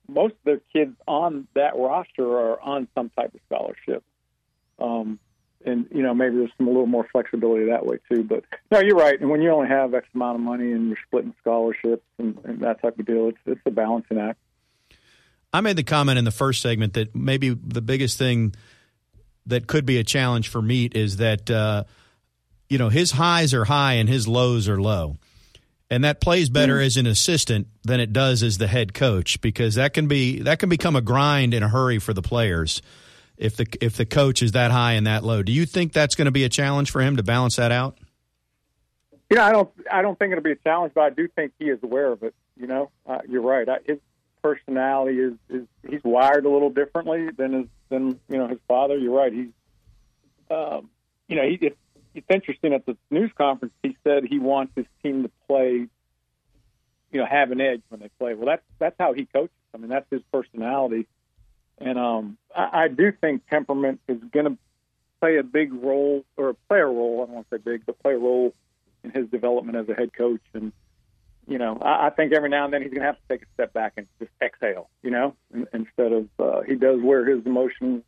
[0.10, 4.04] most of their kids on that roster are on some type of scholarship.
[4.80, 5.19] Um,
[5.65, 8.24] and you know maybe there's some a little more flexibility that way too.
[8.24, 9.19] But no, you're right.
[9.19, 12.62] And when you only have X amount of money and you're splitting scholarships and, and
[12.62, 14.39] that type of deal, it's it's a balancing act.
[15.52, 18.54] I made the comment in the first segment that maybe the biggest thing
[19.48, 21.84] that could be a challenge for Meat is that uh,
[22.69, 25.17] you know his highs are high and his lows are low.
[25.89, 26.86] And that plays better mm.
[26.86, 30.60] as an assistant than it does as the head coach because that can be that
[30.60, 32.82] can become a grind in a hurry for the players
[33.38, 35.41] if the if the coach is that high and that low.
[35.41, 37.97] Do you think that's going to be a challenge for him to balance that out?
[39.30, 41.54] You know, I don't I don't think it'll be a challenge, but I do think
[41.58, 42.36] he is aware of it.
[42.56, 43.67] You know, uh, you're right.
[43.67, 43.99] I, his
[44.41, 48.97] personality is, is he's wired a little differently than his than you know his father.
[48.97, 49.32] You're right.
[49.32, 49.49] He's
[50.52, 50.89] um,
[51.28, 51.78] you know he, it's,
[52.13, 53.74] it's interesting at the news conference.
[53.84, 55.88] He said he wants his team to play,
[57.12, 58.34] you know, have an edge when they play.
[58.34, 59.52] Well, that's that's how he coaches.
[59.74, 61.08] I mean, that's his personality,
[61.78, 64.58] and um, I, I do think temperament is going to
[65.19, 67.22] play a big role or play a role.
[67.22, 68.54] I don't want to say big, but play a role
[69.04, 70.72] in his development as a head coach and
[71.50, 73.41] you know, I, I think every now and then he's going to have to take
[73.41, 75.36] a step back and just exhale, you know,
[75.74, 78.04] instead of uh, he does wear his emotions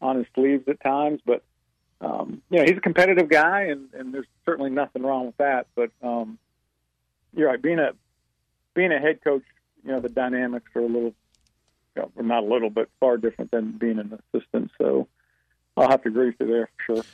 [0.00, 1.42] on his sleeves at times, but
[2.00, 5.66] um, you know, he's a competitive guy, and, and there's certainly nothing wrong with that.
[5.74, 6.38] But um,
[7.34, 7.92] you're right, being a
[8.74, 9.44] being a head coach,
[9.84, 11.14] you know, the dynamics are a little,
[11.94, 14.70] you know, not a little, but far different than being an assistant.
[14.76, 15.08] So
[15.76, 17.04] I'll have to agree with you there for sure.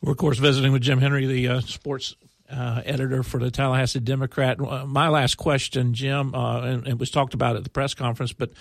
[0.00, 2.14] We're of course visiting with Jim Henry, the uh, sports
[2.50, 4.60] uh, editor for the Tallahassee Democrat.
[4.60, 8.32] Uh, my last question, Jim, uh, and it was talked about at the press conference,
[8.32, 8.52] but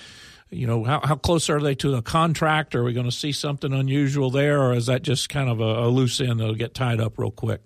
[0.50, 2.76] you know, how, how close are they to the contract?
[2.76, 5.86] Are we going to see something unusual there, or is that just kind of a,
[5.86, 7.62] a loose end that'll get tied up real quick?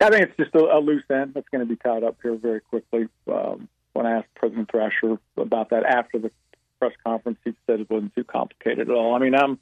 [0.00, 2.34] I think it's just a, a loose end that's going to be tied up here
[2.34, 3.08] very quickly.
[3.30, 6.30] Um, when I asked President Thrasher about that after the
[6.78, 9.14] press conference, he said it wasn't too complicated at all.
[9.14, 9.58] I mean, I'm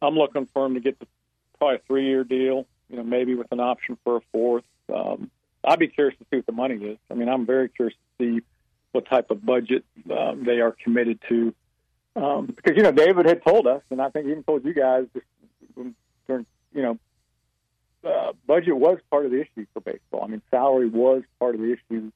[0.00, 0.96] I'm looking for him to get
[1.58, 5.30] probably a three year deal, you know, maybe with an option for a fourth um,
[5.66, 6.98] I'd be curious to see what the money is.
[7.10, 8.44] I mean, I'm very curious to see
[8.92, 11.54] what type of budget um, they are committed to.
[12.16, 15.06] Um, because you know, David had told us, and I think even told you guys,
[15.14, 15.26] just
[16.74, 16.98] you know,
[18.04, 20.24] uh, budget was part of the issue for baseball.
[20.24, 22.12] I mean, salary was part of the issue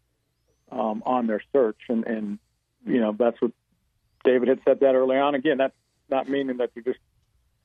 [0.70, 2.38] um, on their search, and and
[2.84, 3.52] you know that's what
[4.24, 5.34] David had said that early on.
[5.34, 5.74] Again, that's
[6.10, 6.98] not meaning that you're just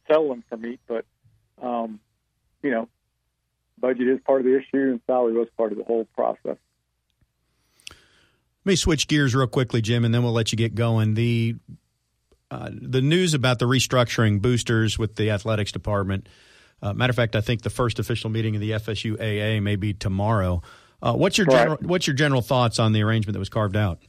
[0.08, 1.06] selling for meat, but
[1.62, 2.00] um,
[2.62, 2.88] you know,
[3.78, 6.58] budget is part of the issue, and salary was part of the whole process.
[8.65, 11.15] Let me switch gears real quickly, Jim, and then we'll let you get going.
[11.15, 11.58] The
[12.54, 16.30] uh, the news about the restructuring boosters with the athletics department.
[16.84, 19.94] Uh, matter of fact, I think the first official meeting of the FSUAA may be
[19.94, 20.62] tomorrow.
[21.02, 24.00] Uh, what's your general What's your general thoughts on the arrangement that was carved out?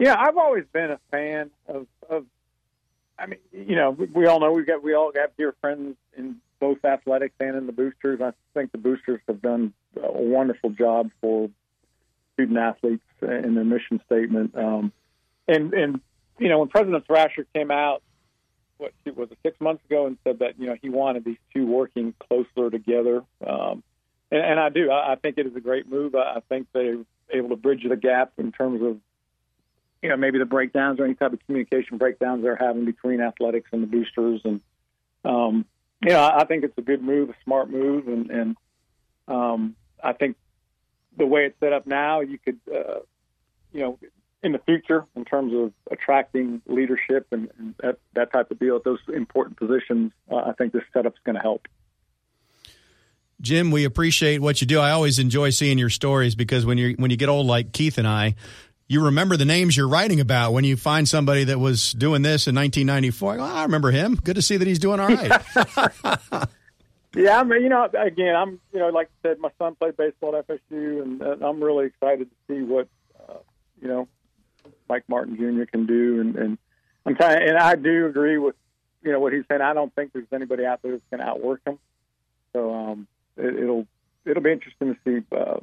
[0.00, 2.26] Yeah, I've always been a fan of, of
[3.16, 6.36] I mean, you know, we all know we've got we all have dear friends in
[6.58, 8.20] both athletics and in the boosters.
[8.20, 11.48] I think the boosters have done a wonderful job for
[12.34, 14.56] student athletes in their mission statement.
[14.56, 14.92] Um,
[15.46, 16.00] and and
[16.38, 18.02] you know when President Thrasher came out,
[18.78, 21.66] what was it six months ago, and said that you know he wanted these two
[21.66, 23.22] working closer together.
[23.46, 23.82] Um,
[24.30, 24.90] and, and I do.
[24.90, 26.14] I, I think it is a great move.
[26.14, 26.98] I, I think they're
[27.30, 28.98] able to bridge the gap in terms of
[30.02, 33.68] you know maybe the breakdowns or any type of communication breakdowns they're having between athletics
[33.72, 34.60] and the boosters and
[35.24, 35.64] um,
[36.02, 38.56] you know, I think it's a good move, a smart move, and, and
[39.28, 40.36] um, I think
[41.16, 43.00] the way it's set up now, you could, uh,
[43.72, 43.98] you know,
[44.46, 48.76] in the future, in terms of attracting leadership and, and that, that type of deal
[48.76, 51.66] at those important positions, uh, I think this setup is going to help.
[53.40, 54.80] Jim, we appreciate what you do.
[54.80, 57.98] I always enjoy seeing your stories because when you when you get old like Keith
[57.98, 58.34] and I,
[58.88, 62.46] you remember the names you're writing about when you find somebody that was doing this
[62.46, 63.40] in 1994.
[63.40, 64.14] I remember him.
[64.14, 65.42] Good to see that he's doing all right.
[67.14, 69.96] yeah, I mean, you know, again, I'm, you know, like I said, my son played
[69.96, 72.88] baseball at FSU, and I'm really excited to see what,
[73.28, 73.38] uh,
[73.82, 74.08] you know,
[74.88, 75.64] Mike Martin Jr.
[75.64, 76.58] can do, and, and
[77.04, 78.54] I'm trying, and I do agree with,
[79.02, 79.60] you know, what he's saying.
[79.60, 81.78] I don't think there's anybody out there that's going to outwork him.
[82.52, 83.86] So um, it, it'll
[84.24, 85.36] it'll be interesting to see.
[85.36, 85.60] Uh,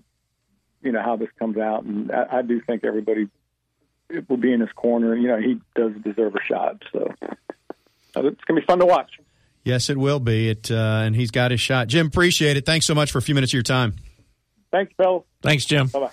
[0.82, 3.30] you know how this comes out, and I, I do think everybody
[4.10, 5.16] it will be in his corner.
[5.16, 9.12] You know, he does deserve a shot, so it's going to be fun to watch.
[9.64, 10.50] Yes, it will be.
[10.50, 11.88] It uh, and he's got his shot.
[11.88, 12.66] Jim, appreciate it.
[12.66, 13.96] Thanks so much for a few minutes of your time.
[14.72, 15.26] Thanks, Phil.
[15.42, 15.88] Thanks, Jim.
[15.88, 16.12] Bye bye.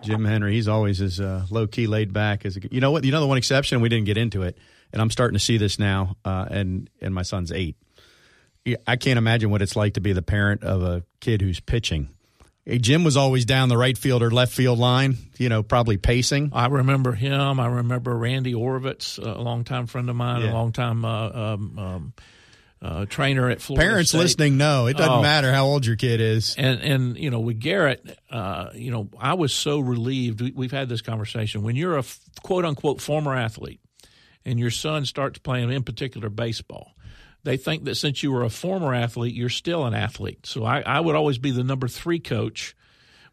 [0.00, 3.04] Jim Henry, he's always as uh, low key, laid back as a, you know what.
[3.04, 4.56] You know the one exception we didn't get into it,
[4.92, 6.16] and I'm starting to see this now.
[6.24, 7.76] Uh, and and my son's eight.
[8.86, 12.08] I can't imagine what it's like to be the parent of a kid who's pitching
[12.64, 15.96] Hey, Jim was always down the right field or left field line, you know, probably
[15.96, 16.50] pacing.
[16.52, 17.58] I remember him.
[17.58, 20.52] I remember Randy Orvitz, a longtime friend of mine, yeah.
[20.52, 22.12] a longtime uh, um, um,
[22.82, 23.88] uh, trainer at Florida.
[23.88, 24.18] Parents State.
[24.18, 25.22] listening, no, it doesn't oh.
[25.22, 26.56] matter how old your kid is.
[26.58, 30.40] And and you know, with Garrett, uh, you know, I was so relieved.
[30.40, 31.62] We, have had this conversation.
[31.62, 32.04] When you're a
[32.42, 33.80] quote unquote former athlete,
[34.44, 36.94] and your son starts playing, in particular, baseball
[37.44, 40.46] they think that since you were a former athlete, you're still an athlete.
[40.46, 42.76] So I, I would always be the number three coach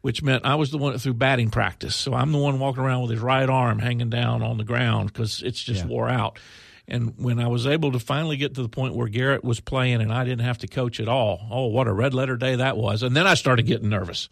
[0.01, 1.95] which meant I was the one that threw batting practice.
[1.95, 5.11] So I'm the one walking around with his right arm hanging down on the ground
[5.11, 5.87] because it's just yeah.
[5.87, 6.39] wore out.
[6.89, 10.01] And when I was able to finally get to the point where Garrett was playing
[10.01, 12.77] and I didn't have to coach at all, oh, what a red letter day that
[12.77, 13.03] was.
[13.03, 14.29] And then I started getting nervous.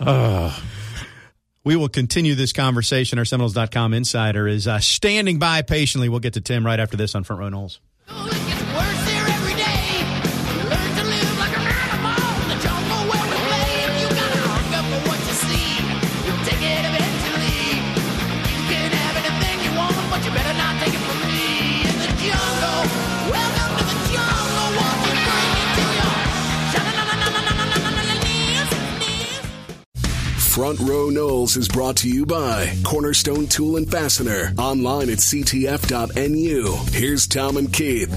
[0.00, 0.58] uh.
[1.64, 3.20] We will continue this conversation.
[3.20, 6.08] Our Seminoles.com insider is uh, standing by patiently.
[6.08, 7.78] We'll get to Tim right after this on Front Row Noles.
[30.52, 34.52] Front Row Noles is brought to you by Cornerstone Tool and Fastener.
[34.58, 36.76] Online at ctf.nu.
[36.92, 38.10] Here's Tom and Keith.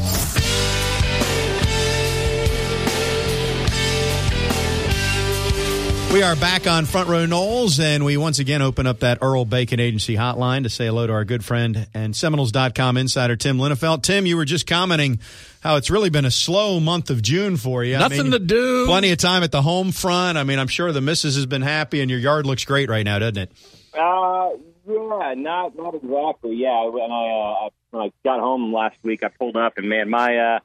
[6.16, 9.44] We are back on Front Row Noles, and we once again open up that Earl
[9.44, 14.02] Bacon Agency hotline to say hello to our good friend and Seminoles.com insider Tim Linafelt.
[14.02, 15.20] Tim, you were just commenting
[15.60, 17.98] how it's really been a slow month of June for you.
[17.98, 18.86] Nothing I mean, to do.
[18.86, 20.38] Plenty of time at the home front.
[20.38, 23.04] I mean, I'm sure the missus has been happy, and your yard looks great right
[23.04, 23.52] now, doesn't it?
[23.94, 24.52] Uh,
[24.88, 26.56] yeah, not not exactly.
[26.56, 30.10] Yeah, when I uh, when I got home last week, I pulled up, and man,
[30.10, 30.60] my uh,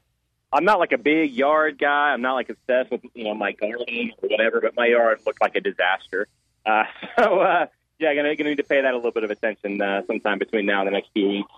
[0.52, 2.12] I'm not like a big yard guy.
[2.12, 5.40] I'm not like obsessed with you know my gardening or whatever, but my yard looked
[5.40, 6.26] like a disaster.
[6.66, 6.84] Uh,
[7.18, 7.66] so uh,
[7.98, 10.66] yeah, gonna gonna need to pay that a little bit of attention uh, sometime between
[10.66, 11.52] now and the next few weeks.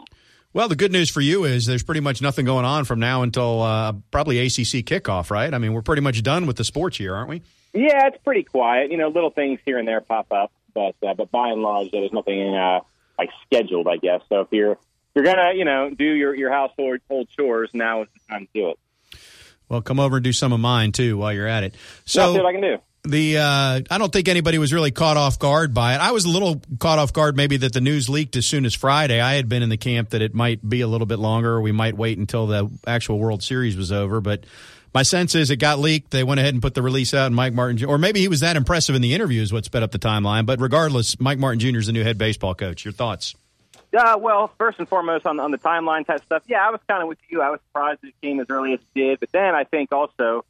[0.55, 3.23] Well, the good news for you is there's pretty much nothing going on from now
[3.23, 5.53] until uh, probably ACC kickoff, right?
[5.53, 7.43] I mean, we're pretty much done with the sports year, aren't we?
[7.73, 8.91] Yeah, it's pretty quiet.
[8.91, 11.91] You know, little things here and there pop up, but uh, but by and large,
[11.91, 12.81] there's nothing uh,
[13.19, 14.21] like scheduled, I guess.
[14.29, 14.77] So if you're
[15.15, 17.01] you're gonna you know do your your household
[17.35, 18.79] chores, now is the time to do it.
[19.73, 21.75] Well, come over and do some of mine too while you're at it.
[22.05, 25.39] So what I can do the uh, I don't think anybody was really caught off
[25.39, 26.01] guard by it.
[26.01, 28.75] I was a little caught off guard maybe that the news leaked as soon as
[28.75, 29.19] Friday.
[29.19, 31.59] I had been in the camp that it might be a little bit longer.
[31.61, 34.45] we might wait until the actual World Series was over, but
[34.95, 36.11] my sense is it got leaked.
[36.11, 38.41] They went ahead and put the release out, and Mike Martin, or maybe he was
[38.41, 40.45] that impressive in the interview, is what sped up the timeline.
[40.45, 41.79] But regardless, Mike Martin Jr.
[41.79, 42.85] is the new head baseball coach.
[42.85, 43.35] Your thoughts?
[43.93, 47.03] Yeah, well, first and foremost on, on the timeline type stuff, yeah, I was kind
[47.03, 47.43] of with you.
[47.43, 50.45] I was surprised it came as early as it did, but then I think also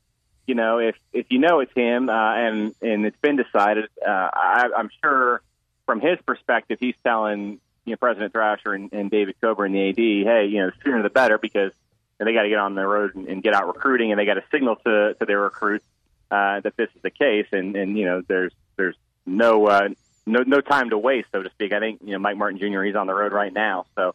[0.47, 4.11] you know, if if you know it's him uh, and and it's been decided, uh,
[4.33, 5.41] I, I'm sure
[5.87, 10.25] from his perspective, he's telling you know President Thrasher and, and David Coburn, in the
[10.25, 11.73] AD, hey, you know, sooner the better because
[12.19, 14.35] they got to get on the road and, and get out recruiting, and they got
[14.35, 15.85] to signal to to their recruits
[16.31, 19.89] uh, that this is the case, and and you know, there's there's no uh,
[20.27, 21.73] no no time to waste, so to speak.
[21.73, 22.83] I think you know Mike Martin Jr.
[22.83, 24.15] He's on the road right now, so.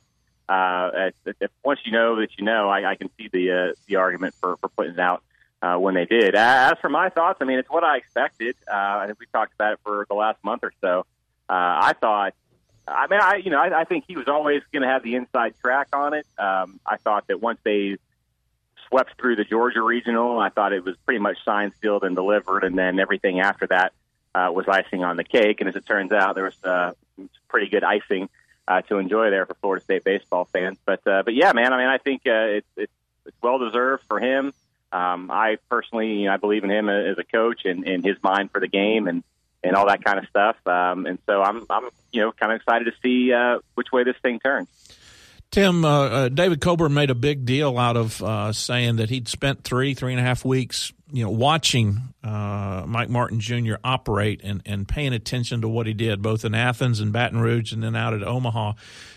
[0.49, 3.73] Uh, if, if once you know that you know, I, I can see the uh,
[3.85, 5.21] the argument for, for putting it out
[5.61, 6.35] uh, when they did.
[6.35, 8.55] As for my thoughts, I mean, it's what I expected.
[8.65, 11.05] Uh, I think we talked about it for the last month or so.
[11.49, 12.33] Uh, I thought,
[12.87, 15.15] I mean, I you know, I, I think he was always going to have the
[15.15, 16.25] inside track on it.
[16.37, 17.97] Um, I thought that once they
[18.87, 22.63] swept through the Georgia regional, I thought it was pretty much signed, sealed, and delivered,
[22.63, 23.93] and then everything after that
[24.37, 25.61] uh, was icing on the cake.
[25.61, 26.91] And as it turns out, there was uh,
[27.47, 28.29] pretty good icing
[28.67, 30.77] uh, to enjoy there for Florida State baseball fans.
[30.85, 32.93] But uh, but yeah, man, I mean, I think uh, it's it's,
[33.25, 34.53] it's well deserved for him.
[34.91, 38.15] Um, I personally, you know, I believe in him as a coach and, and his
[38.23, 39.21] mind for the game and,
[39.61, 40.55] and all that kind of stuff.
[40.65, 44.05] Um, and so I'm, I'm, you know, kind of excited to see uh, which way
[44.05, 44.69] this thing turns.
[45.51, 49.27] Tim, uh, uh, David Coburn made a big deal out of uh, saying that he'd
[49.27, 53.75] spent three, three and a half weeks, you know, watching uh, Mike Martin Jr.
[53.83, 57.71] operate and, and paying attention to what he did, both in Athens and Baton Rouge,
[57.71, 58.73] and then out at Omaha.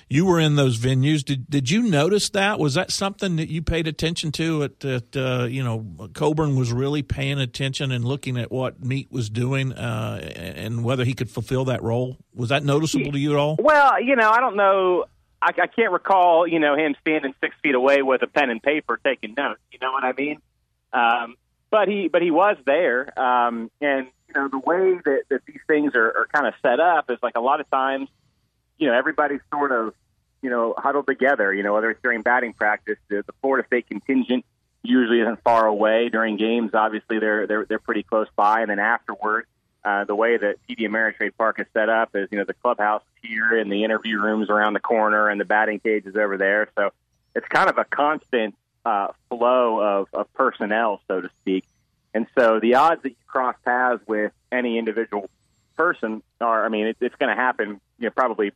[0.09, 1.25] You were in those venues.
[1.25, 2.59] Did did you notice that?
[2.59, 4.65] Was that something that you paid attention to?
[4.65, 9.11] At, at uh, you know, Coburn was really paying attention and looking at what Meat
[9.13, 12.17] was doing uh, and whether he could fulfill that role.
[12.35, 13.57] Was that noticeable to you at all?
[13.59, 15.05] Well, you know, I don't know
[15.43, 18.63] I, I can't recall, you know, him standing six feet away with a pen and
[18.63, 19.61] paper taking notes.
[19.73, 20.41] You know what I mean?
[20.93, 21.37] Um,
[21.71, 25.61] but he, but he was there, um, and you know the way that, that these
[25.67, 28.09] things are, are kind of set up is like a lot of times,
[28.79, 29.95] you know, everybody's sort of,
[30.43, 31.53] you know, huddled together.
[31.55, 34.45] You know, whether it's during batting practice, the, the Florida State contingent
[34.83, 36.73] usually isn't far away during games.
[36.75, 39.47] Obviously, they're they're they're pretty close by, and then afterwards,
[39.85, 43.03] uh, the way that TD Ameritrade Park is set up is, you know, the clubhouse
[43.03, 46.37] is here and the interview rooms around the corner and the batting cage is over
[46.37, 46.69] there.
[46.77, 46.91] So
[47.35, 48.55] it's kind of a constant
[48.91, 51.65] uh, flow of, of personnel, so to speak.
[52.13, 55.31] And so the odds that you cross paths with any individual
[55.77, 58.51] person are, I mean, it, it's going to happen, you know, probably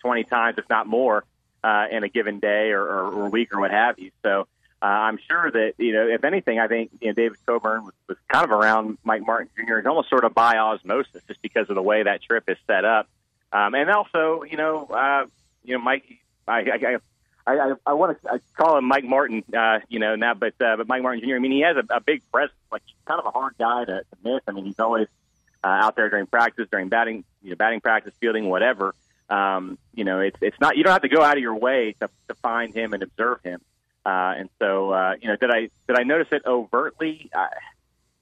[0.00, 1.24] 20 times, if not more,
[1.64, 4.12] uh, in a given day or, or, or week or what have you.
[4.22, 4.46] So
[4.80, 7.94] uh, I'm sure that, you know, if anything, I think, you know, David Coburn was
[8.08, 9.78] was kind of around Mike Martin Jr.
[9.78, 12.84] It's almost sort of by osmosis, just because of the way that trip is set
[12.84, 13.08] up.
[13.52, 15.26] Um, and also, you know, uh,
[15.64, 16.04] you know, Mike,
[16.46, 16.96] I, I,
[17.50, 20.76] I, I, I want to call him Mike Martin, uh, you know, now, but uh,
[20.76, 21.36] but Mike Martin Jr.
[21.36, 24.00] I mean, he has a, a big presence, like kind of a hard guy to,
[24.02, 24.40] to miss.
[24.46, 25.08] I mean, he's always
[25.64, 28.94] uh, out there during practice, during batting, you know, batting practice, fielding, whatever.
[29.28, 31.94] Um, you know, it's it's not you don't have to go out of your way
[32.00, 33.60] to, to find him and observe him.
[34.04, 37.30] Uh, and so, uh, you know, did I did I notice it overtly?
[37.34, 37.48] I,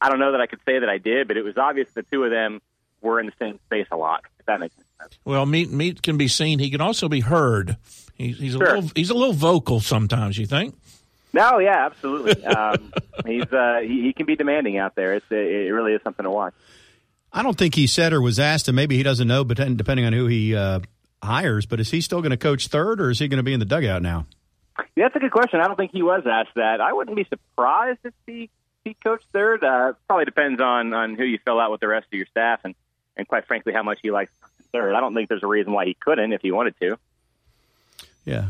[0.00, 2.02] I don't know that I could say that I did, but it was obvious the
[2.02, 2.60] two of them
[3.00, 4.24] were in the same space a lot.
[4.40, 5.18] If that makes sense.
[5.24, 6.58] Well, meat meat can be seen.
[6.58, 7.76] He can also be heard.
[8.18, 10.36] He's, he's a little he's a little vocal sometimes.
[10.36, 10.74] You think?
[11.32, 12.44] No, yeah, absolutely.
[12.44, 12.92] Um,
[13.26, 15.14] he's uh, he, he can be demanding out there.
[15.14, 16.54] It's it really is something to watch.
[17.32, 20.06] I don't think he said or was asked, and maybe he doesn't know, but depending
[20.06, 20.80] on who he uh,
[21.22, 21.66] hires.
[21.66, 23.60] But is he still going to coach third, or is he going to be in
[23.60, 24.26] the dugout now?
[24.96, 25.60] Yeah, that's a good question.
[25.60, 26.80] I don't think he was asked that.
[26.80, 28.50] I wouldn't be surprised if he
[28.84, 29.62] he coached third.
[29.62, 32.60] Uh, probably depends on on who you fill out with the rest of your staff,
[32.64, 32.74] and
[33.16, 34.32] and quite frankly, how much he likes
[34.72, 34.94] third.
[34.94, 36.98] I don't think there's a reason why he couldn't if he wanted to.
[38.28, 38.46] Yeah.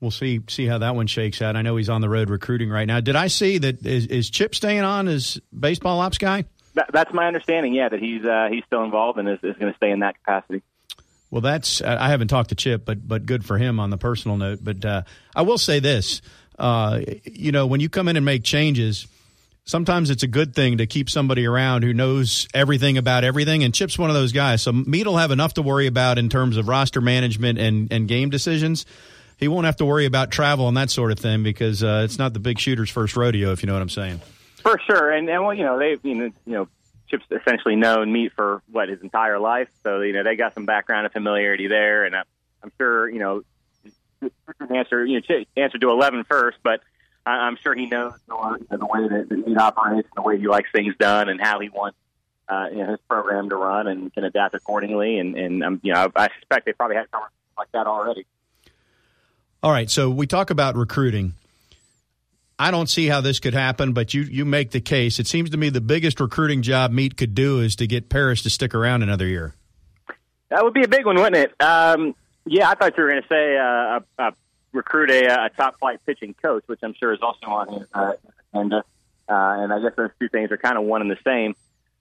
[0.00, 1.56] We'll see see how that one shakes out.
[1.56, 3.00] I know he's on the road recruiting right now.
[3.00, 6.44] Did I see that is, is Chip staying on as baseball ops guy?
[6.74, 7.72] That, that's my understanding.
[7.72, 10.16] Yeah, that he's uh, he's still involved and is, is going to stay in that
[10.16, 10.62] capacity.
[11.30, 14.36] Well, that's I haven't talked to Chip, but but good for him on the personal
[14.36, 14.58] note.
[14.62, 15.02] But uh,
[15.34, 16.20] I will say this:
[16.58, 19.06] uh, you know, when you come in and make changes,
[19.64, 23.64] sometimes it's a good thing to keep somebody around who knows everything about everything.
[23.64, 24.62] And Chip's one of those guys.
[24.62, 28.08] So Meat will have enough to worry about in terms of roster management and and
[28.08, 28.86] game decisions.
[29.38, 32.18] He won't have to worry about travel and that sort of thing because uh, it's
[32.18, 34.20] not the big shooter's first rodeo, if you know what I'm saying.
[34.62, 36.68] For sure, and and well, you know they you know you know
[37.08, 40.66] Chip's essentially known Meat for what his entire life, so you know they got some
[40.66, 43.42] background and familiarity there, and I'm sure you know
[44.74, 46.80] answer you know answer to 11 first, but
[47.26, 50.38] I, I'm sure he knows the, the way that, that Meat operates, and the way
[50.38, 51.96] he likes things done, and how he wants
[52.48, 55.18] uh, you know his program to run, and can adapt accordingly.
[55.18, 58.26] And and um, you know I, I suspect they probably had conversations like that already.
[59.62, 61.32] All right, so we talk about recruiting.
[62.58, 65.18] I don't see how this could happen, but you you make the case.
[65.18, 68.42] It seems to me the biggest recruiting job Meat could do is to get Parrish
[68.42, 69.54] to stick around another year.
[70.50, 71.62] That would be a big one, wouldn't it?
[71.62, 72.14] Um,
[72.46, 74.30] yeah, I thought you were going to say uh, uh,
[74.74, 78.12] recruit a, a top flight pitching coach, which I'm sure is also on his uh,
[78.52, 78.84] agenda.
[79.28, 81.54] Uh, and I guess those two things are kind of one and the same.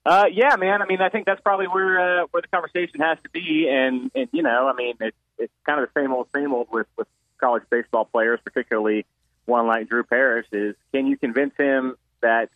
[0.05, 0.81] Uh, yeah, man.
[0.81, 3.69] I mean, I think that's probably where uh, where the conversation has to be.
[3.69, 6.67] And and you know, I mean, it's it's kind of the same old same old
[6.71, 7.07] with with
[7.39, 9.05] college baseball players, particularly
[9.45, 10.47] one like Drew Parrish.
[10.51, 12.49] Is can you convince him that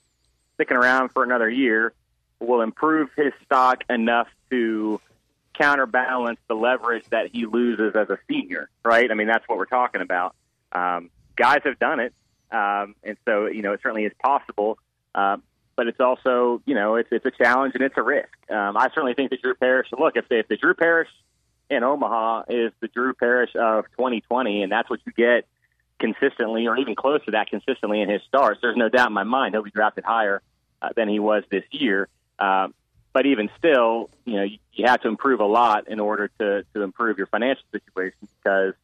[0.55, 1.93] sticking around for another year
[2.39, 4.99] will improve his stock enough to
[5.58, 9.10] counterbalance the leverage that he loses as a senior, right?
[9.10, 10.36] I mean, that's what we're talking about.
[10.72, 12.14] Um, guys have done it,
[12.51, 14.78] um, and so you know it certainly is possible.
[15.16, 15.38] Uh,
[15.78, 18.30] but it's also, you know, it's it's a challenge and it's a risk.
[18.49, 19.88] Um, I certainly think that Drew Parrish.
[19.97, 21.10] Look, if if the Drew Parrish
[21.70, 25.45] in Omaha is the Drew Parrish of 2020, and that's what you get
[25.99, 29.24] consistently, or even close to that consistently in his starts, there's no doubt in my
[29.24, 30.41] mind he'll be drafted higher
[30.82, 32.10] uh, than he was this year.
[32.39, 32.70] Uh,
[33.18, 36.63] but even still, you know, you, you have to improve a lot in order to
[36.76, 38.76] to improve your financial situation because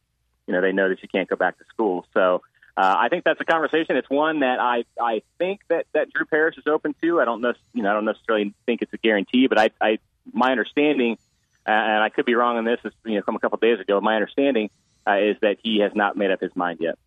[0.48, 2.04] you know they know that you can't go back to school.
[2.12, 2.42] So
[2.76, 3.94] uh, I think that's a conversation.
[3.94, 7.20] It's one that I I think that that Drew Parrish is open to.
[7.20, 9.98] I don't know, you know, I don't necessarily think it's a guarantee, but I, I
[10.32, 11.16] my understanding,
[11.64, 13.78] and I could be wrong on this, is you know from a couple of days
[13.78, 14.00] ago.
[14.00, 14.68] My understanding
[15.06, 16.98] uh, is that he has not made up his mind yet.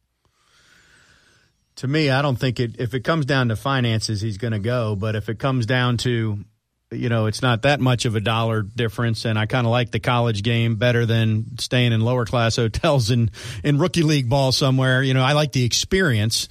[1.76, 2.80] To me, I don't think it.
[2.80, 4.96] If it comes down to finances, he's going to go.
[4.96, 6.46] But if it comes down to,
[6.92, 9.92] you know, it's not that much of a dollar difference, and I kind of like
[9.92, 13.32] the college game better than staying in lower class hotels in
[13.64, 15.04] in rookie league ball somewhere.
[15.04, 16.48] You know, I like the experience.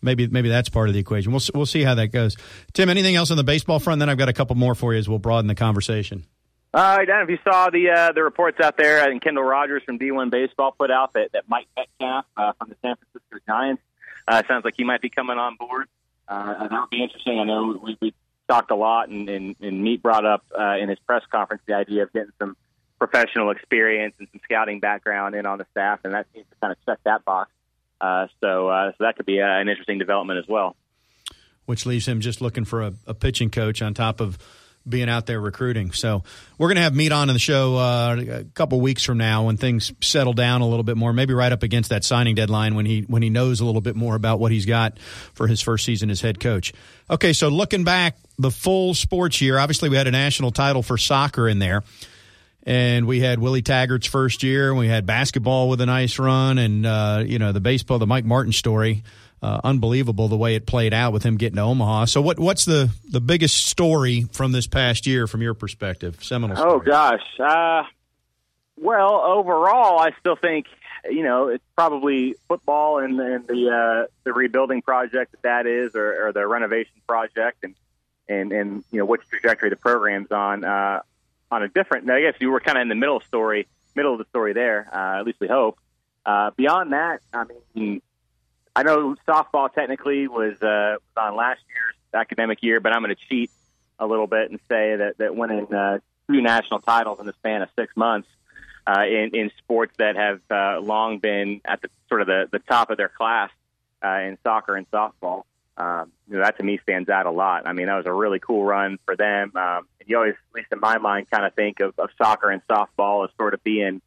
[0.00, 1.32] Maybe maybe that's part of the equation.
[1.32, 2.36] We'll we'll see how that goes.
[2.72, 3.98] Tim, anything else on the baseball front?
[3.98, 6.24] Then I've got a couple more for you as we'll broaden the conversation.
[6.72, 9.00] Uh, I don't know if you saw the uh, the reports out there.
[9.00, 12.68] I think Kendall Rogers from D1 Baseball put out that, that Mike Metcalf uh, from
[12.68, 13.82] the San Francisco Giants
[14.28, 15.86] uh, sounds like he might be coming on board.
[16.28, 17.38] Uh, that would be interesting.
[17.38, 18.14] I know we, we
[18.48, 21.74] talked a lot, and, and, and Meat brought up uh, in his press conference the
[21.74, 22.56] idea of getting some
[22.98, 26.72] professional experience and some scouting background in on the staff, and that seems to kind
[26.72, 27.50] of check that box.
[28.00, 30.76] Uh, so, uh, so that could be uh, an interesting development as well.
[31.66, 34.38] Which leaves him just looking for a, a pitching coach on top of
[34.88, 35.92] being out there recruiting.
[35.92, 36.22] So
[36.58, 39.46] we're going to have meat on in the show uh, a couple weeks from now
[39.46, 41.12] when things settle down a little bit more.
[41.12, 43.96] Maybe right up against that signing deadline when he when he knows a little bit
[43.96, 44.98] more about what he's got
[45.34, 46.72] for his first season as head coach.
[47.10, 49.58] Okay, so looking back, the full sports year.
[49.58, 51.82] Obviously, we had a national title for soccer in there.
[52.66, 56.56] And we had Willie Taggart's first year, and we had basketball with a nice run,
[56.56, 59.04] and uh, you know the baseball, the Mike Martin story
[59.44, 62.06] uh, unbelievable the way it played out with him getting to Omaha.
[62.06, 66.24] So, what what's the the biggest story from this past year from your perspective?
[66.24, 66.56] Seminole.
[66.58, 67.22] Oh gosh.
[67.38, 67.82] Uh,
[68.76, 70.66] well, overall, I still think
[71.10, 75.94] you know it's probably football and, and the uh, the rebuilding project that that is,
[75.94, 77.74] or, or the renovation project, and
[78.26, 80.64] and and you know which trajectory the program's on.
[80.64, 81.00] Uh,
[81.50, 84.18] on a different, I guess you were kind of in the middle story, middle of
[84.18, 84.88] the story there.
[84.92, 85.78] Uh, at least we hope.
[86.26, 88.02] Uh, beyond that, I mean,
[88.76, 93.28] I know softball technically was uh, on last year's academic year, but I'm going to
[93.28, 93.50] cheat
[93.98, 95.98] a little bit and say that that winning uh,
[96.28, 98.28] two national titles in the span of six months
[98.86, 102.58] uh, in in sports that have uh, long been at the sort of the, the
[102.58, 103.50] top of their class
[104.04, 105.44] uh, in soccer and softball.
[105.76, 107.66] Um, you know, that to me stands out a lot.
[107.66, 109.52] I mean, that was a really cool run for them.
[109.56, 112.50] Um, and you always, at least in my mind, kind of think of, of soccer
[112.50, 114.00] and softball as sort of being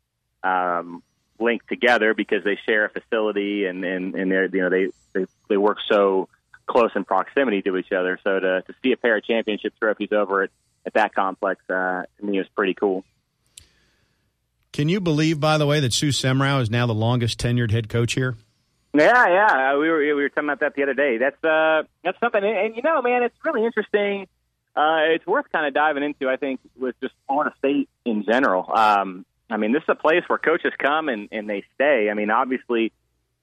[0.43, 1.03] um,
[1.40, 5.26] linked together because they share a facility and and, and they're you know they, they
[5.50, 6.30] they work so
[6.66, 8.20] close in proximity to each other.
[8.24, 10.50] So to to see a pair of championship trophies over at
[10.86, 13.04] at that complex uh, to me was pretty cool.
[14.74, 17.90] Can you believe, by the way, that Sue Semrau is now the longest tenured head
[17.90, 18.36] coach here?
[18.94, 21.18] Yeah, yeah, we were we were talking about that the other day.
[21.18, 24.28] That's uh that's something, and, and you know, man, it's really interesting.
[24.76, 26.30] Uh, it's worth kind of diving into.
[26.30, 28.72] I think with just Florida State in general.
[28.72, 32.10] Um, I mean, this is a place where coaches come and, and they stay.
[32.10, 32.91] I mean, obviously,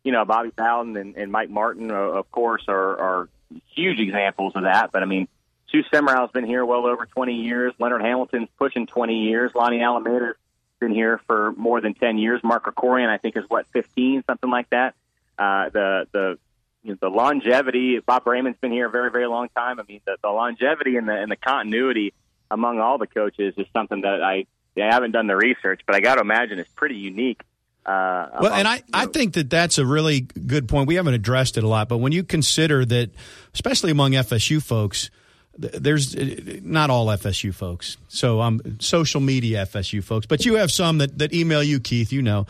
[0.02, 3.28] you know, Bobby Bowden and, and Mike Martin, uh, of course, are, are
[3.74, 4.92] huge examples of that.
[4.92, 5.28] But I mean,
[5.70, 7.72] Sue Semrau's been here well over 20 years.
[7.78, 9.52] Leonard Hamilton's pushing 20 years.
[9.52, 10.36] Lonni Alameda's
[10.78, 12.40] been here for more than 10 years.
[12.44, 14.94] Mark Krikorian, I think, is what 15, something like that.
[15.38, 16.38] Uh, the the
[16.84, 17.98] you know, the longevity.
[17.98, 19.80] Bob Braman's been here a very very long time.
[19.80, 22.12] I mean, the, the longevity and the and the continuity
[22.50, 24.46] among all the coaches is something that I
[24.76, 27.42] I haven't done the research, but I got to imagine it's pretty unique.
[27.86, 30.88] Uh, well, and I, you I think that that's a really good point.
[30.88, 33.10] We haven't addressed it a lot, but when you consider that,
[33.52, 35.10] especially among FSU folks,
[35.58, 37.96] there's uh, not all FSU folks.
[38.08, 42.10] So um, social media FSU folks, but you have some that, that email you, Keith.
[42.10, 42.46] You know,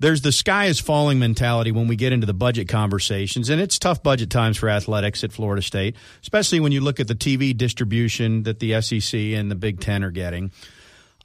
[0.00, 3.78] there's the sky is falling mentality when we get into the budget conversations, and it's
[3.78, 7.56] tough budget times for athletics at Florida State, especially when you look at the TV
[7.56, 10.50] distribution that the SEC and the Big Ten are getting.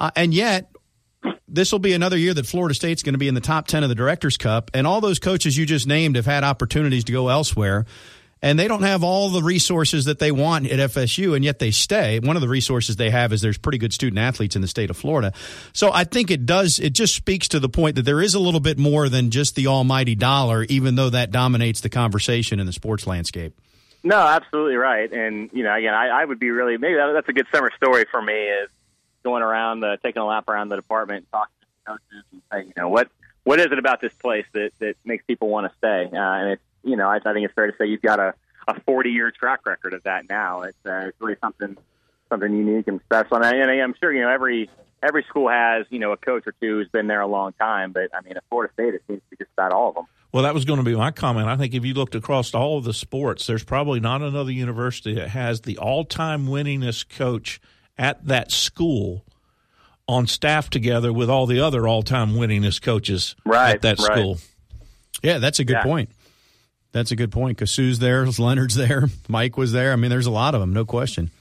[0.04, 0.70] Uh, and yet,
[1.48, 3.84] this will be another year that Florida State's going to be in the top 10
[3.84, 4.70] of the Directors Cup.
[4.74, 7.86] And all those coaches you just named have had opportunities to go elsewhere.
[8.42, 11.72] And they don't have all the resources that they want at FSU, and yet they
[11.72, 12.20] stay.
[12.20, 14.90] One of the resources they have is there's pretty good student athletes in the state
[14.90, 15.32] of Florida.
[15.72, 18.42] So I think it does, it just speaks to the point that there is a
[18.42, 22.66] little bit more than just the almighty dollar, even though that dominates the conversation in
[22.66, 23.58] the sports landscape.
[24.04, 25.10] No, absolutely right.
[25.14, 28.04] And you know, again, I, I would be really maybe that's a good summer story
[28.12, 28.70] for me is
[29.24, 32.74] going around, the, taking a lap around the department, talking to coaches, and saying, you
[32.78, 33.10] know, what
[33.44, 36.10] what is it about this place that that makes people want to stay?
[36.12, 38.34] Uh, and it's you know, I, I think it's fair to say you've got a
[38.68, 40.62] a 40 year track record of that now.
[40.62, 41.78] It's, uh, it's really something
[42.30, 43.38] something unique and special.
[43.38, 44.70] And, I, and I'm sure you know every
[45.02, 47.92] every school has you know a coach or two who's been there a long time.
[47.92, 50.06] But I mean, at Florida State, it seems to be just about all of them.
[50.32, 51.48] Well, that was going to be my comment.
[51.48, 55.14] I think if you looked across all of the sports, there's probably not another university
[55.14, 57.62] that has the all-time winningest coach
[57.98, 59.26] at that school
[60.08, 64.18] on staff together with all the other all-time winningest coaches Right, at that right.
[64.18, 64.38] school.
[65.22, 65.84] Yeah, that's a good Yeah.
[65.84, 66.10] point.
[66.92, 67.58] That's a good point.
[67.58, 69.94] Because Sue's there, Leonard's there, Mike was there.
[69.94, 71.32] I mean, there's a lot of them, no question.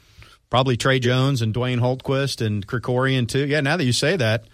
[0.50, 3.46] Probably Trey Jones and Dwayne Hultquist and Krikorian too.
[3.46, 4.44] Yeah, now that you say that,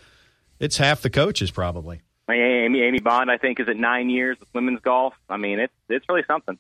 [0.61, 2.01] it's half the coaches probably.
[2.31, 5.15] Amy Amy Bond, I think, is at nine years with women's golf.
[5.31, 6.57] I mean, it's it's really something.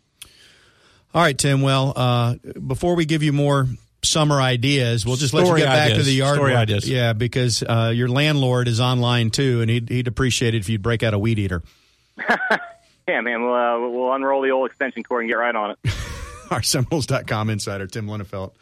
[1.14, 1.60] All right, Tim.
[1.62, 2.34] Well, uh,
[2.66, 3.66] before we give you more
[4.08, 6.36] summer ideas, we'll just let you Story get back to the yard.
[6.36, 6.60] Story work.
[6.60, 6.88] ideas.
[6.88, 10.82] Yeah, because uh, your landlord is online too, and he'd, he'd appreciate it if you'd
[10.82, 11.62] break out a weed eater.
[13.08, 15.78] Yeah, man, we'll uh, we'll unroll the old extension cord and get right on it.
[16.50, 18.52] Our Seminoles.com insider, Tim Linafelt.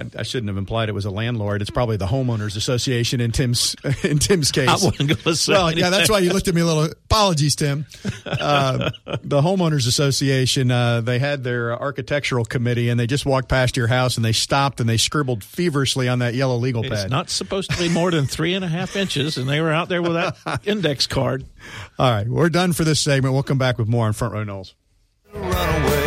[0.00, 1.60] I, I shouldn't have implied it was a landlord.
[1.62, 4.68] It's probably the homeowners association in Tim's in Tim's case.
[4.68, 6.84] I wasn't going to say Well, yeah, that's why you looked at me a little.
[6.84, 7.86] Apologies, Tim.
[8.24, 8.90] Uh,
[9.22, 13.86] the homeowners association uh, they had their architectural committee, and they just walked past your
[13.86, 16.92] house, and they stopped and they scribbled feverishly on that yellow legal pad.
[16.92, 19.72] It's not supposed to be more than three and a half inches, and they were
[19.72, 21.44] out there with that index card.
[21.98, 23.34] All right, we're done for this segment.
[23.34, 24.74] We'll come back with more on Front Row Noles.
[25.34, 25.99] run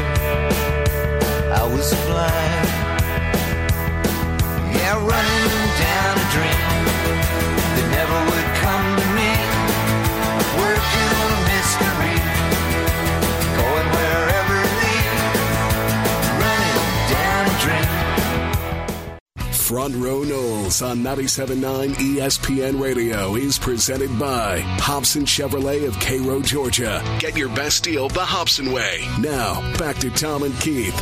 [19.73, 27.03] Front Row Noles on 97.9 ESPN Radio is presented by Hobson Chevrolet of Cairo, Georgia.
[27.17, 28.99] Get your best deal the Hobson way.
[29.19, 30.93] Now, back to Tom and Keith.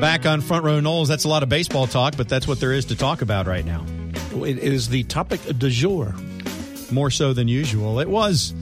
[0.00, 2.72] Back on Front Row Noles, that's a lot of baseball talk, but that's what there
[2.72, 3.84] is to talk about right now.
[4.42, 6.14] It is the topic du jour.
[6.90, 8.00] More so than usual.
[8.00, 8.54] It was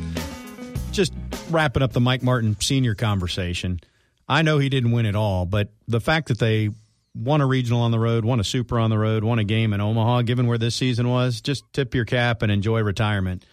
[0.91, 1.12] just
[1.51, 3.80] wrapping up the Mike Martin senior conversation.
[4.28, 6.70] I know he didn't win it all, but the fact that they
[7.14, 9.72] won a regional on the road, won a super on the road, won a game
[9.72, 13.44] in Omaha, given where this season was, just tip your cap and enjoy retirement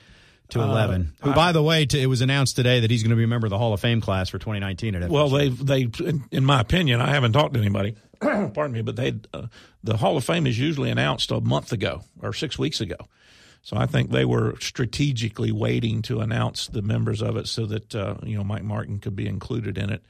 [0.50, 1.14] to 11.
[1.22, 3.28] Who, by the way, to, it was announced today that he's going to be a
[3.28, 5.10] member of the Hall of Fame class for 2019 at FSU.
[5.10, 7.96] Well, they they in, in my opinion, I haven't talked to anybody.
[8.22, 9.48] pardon me, but they uh,
[9.84, 12.96] the Hall of Fame is usually announced a month ago or six weeks ago.
[13.68, 17.94] So I think they were strategically waiting to announce the members of it so that
[17.94, 20.06] uh, you know Mike Martin could be included in it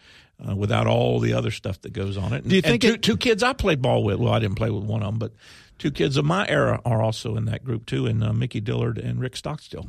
[0.48, 2.48] uh, without all the other stuff that goes on it.
[2.48, 4.20] Do you think two, it- two kids I played ball with?
[4.20, 5.32] Well, I didn't play with one of them, but
[5.80, 9.00] two kids of my era are also in that group too, and uh, Mickey Dillard
[9.00, 9.88] and Rick Stockstill.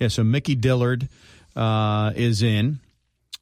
[0.00, 1.08] Yeah, so Mickey Dillard
[1.54, 2.80] uh, is in.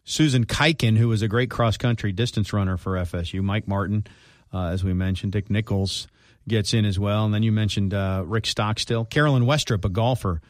[0.05, 3.43] Susan Kiken, who was a great cross country distance runner for FSU.
[3.43, 4.07] Mike Martin,
[4.53, 5.33] uh, as we mentioned.
[5.33, 6.07] Dick Nichols
[6.49, 7.25] gets in as well.
[7.25, 9.05] And then you mentioned uh, Rick Stockstill.
[9.07, 10.41] Carolyn Westrup, a golfer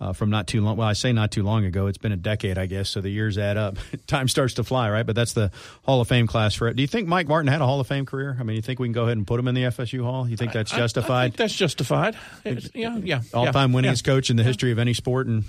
[0.00, 0.76] uh, from not too long.
[0.76, 1.86] Well, I say not too long ago.
[1.88, 2.88] It's been a decade, I guess.
[2.88, 3.76] So the years add up.
[4.06, 5.04] Time starts to fly, right?
[5.04, 5.50] But that's the
[5.84, 6.76] Hall of Fame class for it.
[6.76, 8.36] Do you think Mike Martin had a Hall of Fame career?
[8.38, 10.28] I mean, you think we can go ahead and put him in the FSU Hall?
[10.28, 11.24] You think that's I- I justified?
[11.32, 12.14] think that's justified.
[12.44, 13.22] It's- yeah, yeah.
[13.34, 15.44] All time yeah, winningest coach in the history of any sport and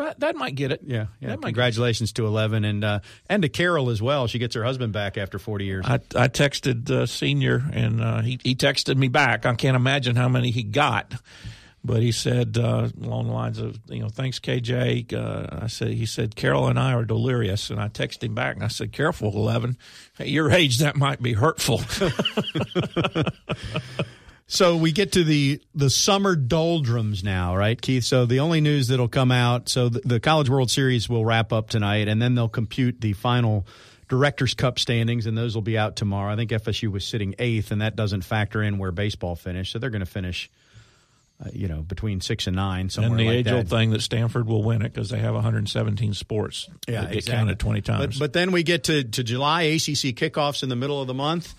[0.00, 0.80] But that might get it.
[0.82, 1.28] Yeah, yeah.
[1.28, 4.28] That Congratulations to Eleven and uh, and to Carol as well.
[4.28, 5.84] She gets her husband back after forty years.
[5.86, 9.44] I, I texted uh, senior and uh, he he texted me back.
[9.44, 11.16] I can't imagine how many he got,
[11.84, 15.12] but he said uh, along the lines of you know thanks KJ.
[15.12, 18.54] Uh, I said he said Carol and I are delirious, and I texted him back
[18.54, 19.76] and I said careful eleven,
[20.18, 21.82] at your age that might be hurtful.
[24.50, 28.02] so we get to the the summer doldrums now, right, Keith?
[28.02, 29.68] So the only news that'll come out.
[29.68, 33.12] So the, the College World Series will wrap up tonight, and then they'll compute the
[33.12, 33.64] final
[34.08, 36.32] Directors Cup standings, and those will be out tomorrow.
[36.32, 39.70] I think FSU was sitting eighth, and that doesn't factor in where baseball finished.
[39.70, 40.50] So they're going to finish.
[41.42, 43.54] Uh, you know, between six and nine, somewhere and the like age that.
[43.54, 46.68] old thing that Stanford will win it because they have 117 sports.
[46.86, 47.38] Yeah, that get exactly.
[47.38, 48.18] counted 20 times.
[48.18, 51.14] But, but then we get to, to July ACC kickoffs in the middle of the
[51.14, 51.54] month,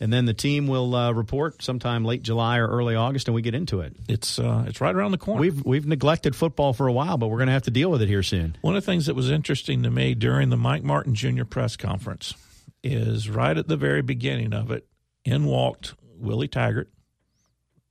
[0.00, 3.42] and then the team will uh, report sometime late July or early August, and we
[3.42, 3.96] get into it.
[4.08, 5.40] it's uh, it's right around the corner.
[5.40, 8.02] We've we've neglected football for a while, but we're going to have to deal with
[8.02, 8.56] it here soon.
[8.60, 11.44] One of the things that was interesting to me during the Mike Martin Jr.
[11.44, 12.34] press conference
[12.82, 14.86] is right at the very beginning of it,
[15.24, 16.90] in walked Willie Taggart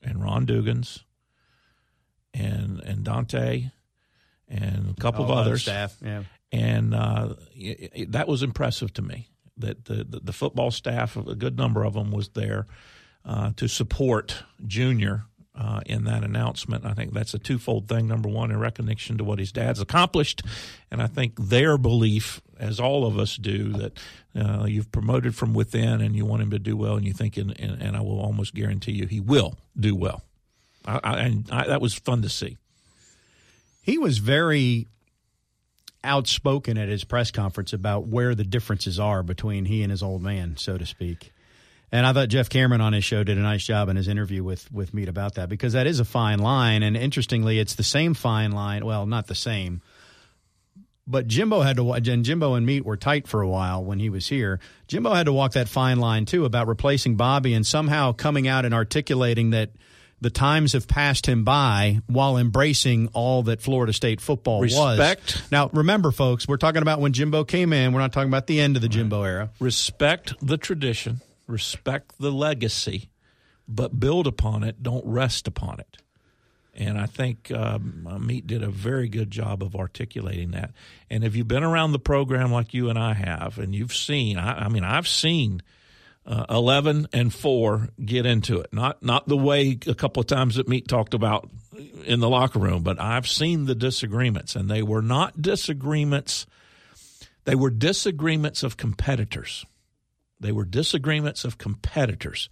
[0.01, 1.01] and Ron Dugans
[2.33, 3.71] and and Dante
[4.47, 5.63] and a couple of others.
[5.63, 6.23] staff, yeah.
[6.51, 9.29] and uh, it, it- that was impressive to me.
[9.57, 12.65] That the, the the football staff, a good number of them, was there
[13.23, 15.25] uh, to support Junior
[15.57, 16.85] uh, in that announcement.
[16.85, 18.07] I think that's a twofold thing.
[18.07, 20.41] Number one, in recognition to what his dad's accomplished,
[20.91, 23.99] and I think their belief, as all of us do, that
[24.35, 27.37] uh, you've promoted from within and you want him to do well, and you think,
[27.37, 30.21] and, and, and I will almost guarantee you, he will do well.
[30.85, 32.57] I, I, and I, that was fun to see.
[33.81, 34.87] He was very
[36.05, 40.21] outspoken at his press conference about where the differences are between he and his old
[40.21, 41.33] man, so to speak.
[41.91, 44.43] And I thought Jeff Cameron on his show did a nice job in his interview
[44.43, 46.83] with with Meat about that because that is a fine line.
[46.83, 48.85] And interestingly, it's the same fine line.
[48.85, 49.81] Well, not the same,
[51.07, 54.09] but Jimbo had to and Jimbo and Meat were tight for a while when he
[54.09, 54.59] was here.
[54.87, 58.65] Jimbo had to walk that fine line too about replacing Bobby and somehow coming out
[58.65, 59.69] and articulating that
[60.25, 64.75] the times have passed him by while embracing all that Florida State football was.
[64.75, 65.43] Respect.
[65.51, 67.93] Now, remember, folks, we're talking about when Jimbo came in.
[67.93, 69.51] We're not talking about the end of the Jimbo era.
[69.59, 73.11] respect the tradition, respect the legacy,
[73.67, 74.81] but build upon it.
[74.81, 75.97] Don't rest upon it.
[76.73, 80.71] And I think um, Meat did a very good job of articulating that.
[81.07, 84.39] And if you've been around the program like you and I have, and you've seen,
[84.39, 85.61] I, I mean, I've seen
[86.25, 88.73] uh, eleven and four get into it.
[88.73, 91.49] Not not the way a couple of times that Meat talked about
[92.05, 96.45] in the locker room, but I've seen the disagreements, and they were not disagreements.
[97.43, 99.65] They were disagreements of competitors.
[100.39, 102.49] They were disagreements of competitors.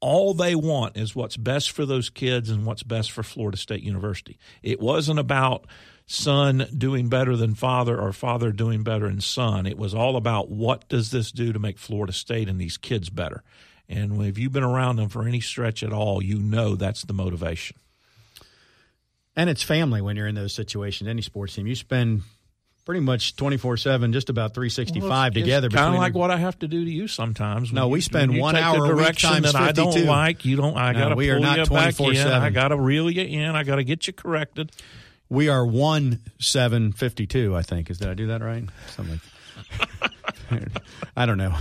[0.00, 3.82] All they want is what's best for those kids and what's best for Florida State
[3.82, 4.38] University.
[4.62, 5.66] It wasn't about
[6.10, 9.66] son doing better than father or father doing better than son.
[9.66, 13.10] It was all about what does this do to make Florida State and these kids
[13.10, 13.42] better.
[13.90, 17.12] And if you've been around them for any stretch at all, you know that's the
[17.12, 17.76] motivation.
[19.36, 21.08] And it's family when you're in those situations.
[21.08, 22.22] Any sports team, you spend
[22.86, 25.68] pretty much 24 7, just about 365 together.
[25.68, 27.70] Kind of like the- what I have to do to you sometimes.
[27.72, 30.44] No, we you- spend one hour a direction that I don't like.
[30.46, 30.76] You don't.
[30.76, 32.06] I No, got to we pull are not you back in.
[32.06, 32.40] 24/7.
[32.42, 33.54] I got to reel you in.
[33.54, 34.72] I got to get you corrected.
[35.28, 37.90] We are 1 752, I think.
[37.90, 38.64] Is Did I do that right?
[38.88, 39.20] Something
[40.50, 40.62] like
[41.16, 41.54] I don't know.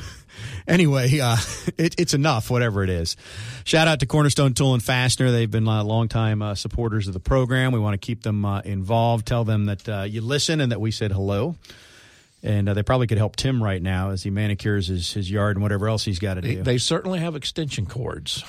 [0.67, 1.37] Anyway, uh,
[1.77, 3.15] it, it's enough, whatever it is.
[3.63, 5.31] Shout out to Cornerstone Tool and Fastener.
[5.31, 7.71] They've been uh, longtime uh, supporters of the program.
[7.71, 9.25] We want to keep them uh, involved.
[9.25, 11.55] Tell them that uh, you listen and that we said hello.
[12.43, 15.55] And uh, they probably could help Tim right now as he manicures his, his yard
[15.57, 16.63] and whatever else he's got to They, do.
[16.63, 18.43] they certainly have extension cords,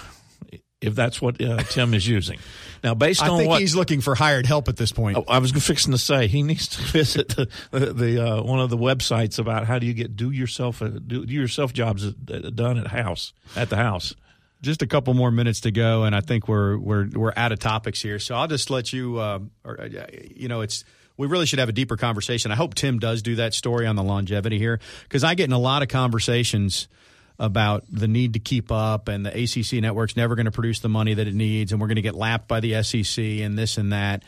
[0.81, 2.39] if that's what uh, Tim is using.
[2.85, 5.16] Now, based I on think what he's looking for hired help at this point.
[5.16, 8.61] Oh, I was fixing to say he needs to visit the, the, the uh, one
[8.61, 12.07] of the websites about how do you get do yourself uh, do, do yourself jobs
[12.07, 12.11] uh,
[12.55, 14.14] done at house at the house.
[14.62, 17.59] just a couple more minutes to go, and I think we're we're we're out of
[17.59, 18.18] topics here.
[18.20, 20.85] So I'll just let you, uh, or uh, you know, it's
[21.16, 22.53] we really should have a deeper conversation.
[22.53, 25.53] I hope Tim does do that story on the longevity here because I get in
[25.53, 26.87] a lot of conversations
[27.39, 30.89] about the need to keep up and the ACC network's never going to produce the
[30.89, 33.78] money that it needs and we're going to get lapped by the SEC and this
[33.78, 34.24] and that.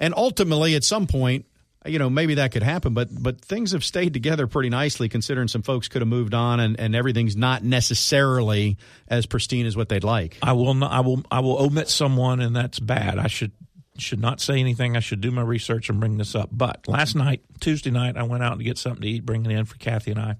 [0.00, 1.46] And ultimately at some point,
[1.86, 5.48] you know, maybe that could happen, but but things have stayed together pretty nicely considering
[5.48, 9.90] some folks could have moved on and, and everything's not necessarily as pristine as what
[9.90, 10.38] they'd like.
[10.42, 13.18] I will not, I will I will omit someone, and that's bad.
[13.18, 13.52] I should
[13.98, 14.96] should not say anything.
[14.96, 16.48] I should do my research and bring this up.
[16.50, 19.66] But last night, Tuesday night, I went out to get something to eat, bringing in
[19.66, 20.36] for Kathy and I,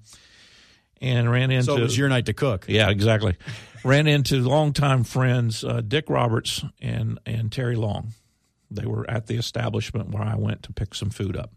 [1.01, 1.65] and ran into.
[1.65, 2.65] So it was your night to cook.
[2.67, 3.35] Yeah, exactly.
[3.83, 8.13] Ran into longtime friends uh, Dick Roberts and and Terry Long.
[8.71, 11.51] They were at the establishment where I went to pick some food up,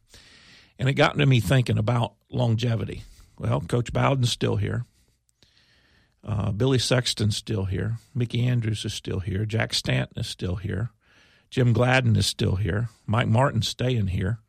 [0.79, 3.03] and it got to me thinking about longevity.
[3.39, 4.85] Well, Coach Bowden's still here.
[6.23, 7.97] Uh, Billy Sexton's still here.
[8.15, 9.47] Mickey Andrews is still here.
[9.47, 10.91] Jack Stanton is still here.
[11.51, 12.91] Jim Gladden is still here.
[13.07, 14.41] Mike Martin's staying here.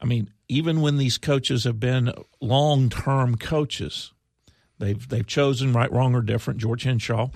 [0.00, 4.12] I mean, even when these coaches have been long term coaches,
[4.78, 6.60] they've they've chosen right, wrong, or different.
[6.60, 7.28] George Henshaw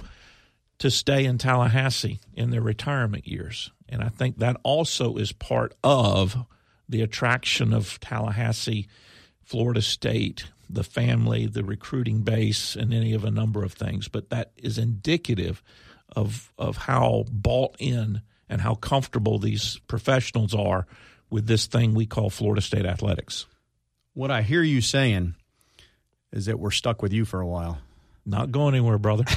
[0.79, 5.75] to stay in Tallahassee in their retirement years, and I think that also is part
[5.85, 6.37] of
[6.89, 8.89] the attraction of Tallahassee,
[9.43, 14.09] Florida State, the family, the recruiting base, and any of a number of things.
[14.09, 15.63] But that is indicative
[16.15, 20.87] of of how bought in and how comfortable these professionals are
[21.33, 23.47] with this thing we call Florida State athletics.
[24.15, 25.35] What I hear you saying
[26.33, 27.79] is that we're stuck with you for a while.
[28.25, 29.25] Not going anywhere, brother.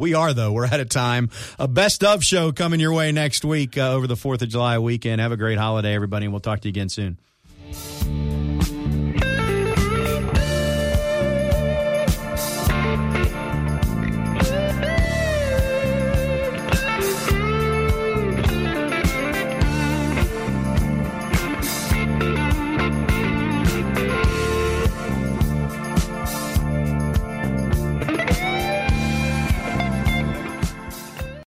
[0.00, 0.52] We are, though.
[0.52, 1.28] We're out of time.
[1.58, 4.78] A best of show coming your way next week uh, over the 4th of July
[4.78, 5.20] weekend.
[5.20, 7.18] Have a great holiday, everybody, and we'll talk to you again soon.